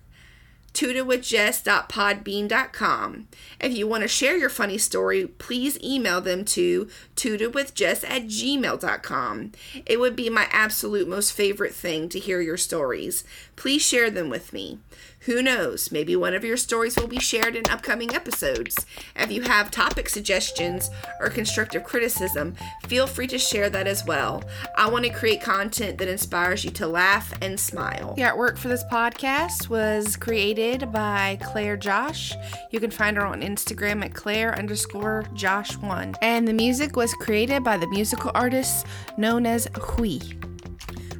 tootedwithjess.podbean.com. 0.74 3.28
If 3.60 3.76
you 3.76 3.86
want 3.86 4.02
to 4.02 4.08
share 4.08 4.36
your 4.36 4.48
funny 4.48 4.78
story, 4.78 5.26
please 5.26 5.78
email 5.82 6.20
them 6.20 6.44
to 6.46 6.88
tootedwithjess 7.16 8.08
at 8.08 8.24
gmail.com. 8.24 9.52
It 9.86 10.00
would 10.00 10.16
be 10.16 10.30
my 10.30 10.48
absolute 10.50 11.08
most 11.08 11.32
favorite 11.32 11.74
thing 11.74 12.08
to 12.08 12.18
hear 12.18 12.40
your 12.40 12.56
stories. 12.56 13.22
Please 13.56 13.82
share 13.82 14.10
them 14.10 14.28
with 14.28 14.52
me. 14.52 14.78
Who 15.26 15.40
knows? 15.40 15.92
Maybe 15.92 16.16
one 16.16 16.34
of 16.34 16.42
your 16.42 16.56
stories 16.56 16.96
will 16.96 17.06
be 17.06 17.20
shared 17.20 17.54
in 17.54 17.62
upcoming 17.70 18.12
episodes. 18.12 18.86
If 19.14 19.30
you 19.30 19.42
have 19.42 19.70
topic 19.70 20.08
suggestions 20.08 20.90
or 21.20 21.28
constructive 21.28 21.84
criticism, 21.84 22.56
feel 22.88 23.06
free 23.06 23.28
to 23.28 23.38
share 23.38 23.70
that 23.70 23.86
as 23.86 24.04
well. 24.04 24.42
I 24.76 24.90
want 24.90 25.04
to 25.04 25.12
create 25.12 25.40
content 25.40 25.98
that 25.98 26.08
inspires 26.08 26.64
you 26.64 26.72
to 26.72 26.88
laugh 26.88 27.32
and 27.40 27.58
smile. 27.58 28.14
The 28.14 28.22
artwork 28.22 28.58
for 28.58 28.66
this 28.66 28.82
podcast 28.90 29.68
was 29.68 30.16
created 30.16 30.90
by 30.90 31.38
Claire 31.40 31.76
Josh. 31.76 32.34
You 32.70 32.80
can 32.80 32.90
find 32.90 33.16
her 33.16 33.24
on 33.24 33.42
Instagram 33.42 34.04
at 34.04 34.14
Claire 34.14 34.58
underscore 34.58 35.24
Josh1. 35.34 36.16
And 36.20 36.48
the 36.48 36.52
music 36.52 36.96
was 36.96 37.14
created 37.14 37.62
by 37.62 37.76
the 37.76 37.86
musical 37.88 38.32
artist 38.34 38.86
known 39.16 39.46
as 39.46 39.68
Hui. 39.80 40.18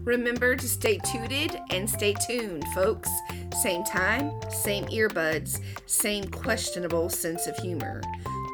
Remember 0.05 0.57
to 0.57 0.69
stay 0.69 0.99
tooted 0.99 1.59
and 1.71 1.89
stay 1.89 2.15
tuned, 2.27 2.65
folks. 2.75 3.11
Same 3.63 3.85
time, 3.85 4.33
same 4.51 4.85
earbuds, 4.87 5.61
same 5.87 6.25
questionable 6.25 7.09
sense 7.09 7.47
of 7.47 7.57
humor. 7.59 8.03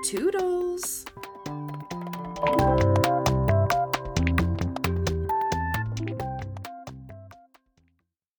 Toodles! 0.04 1.06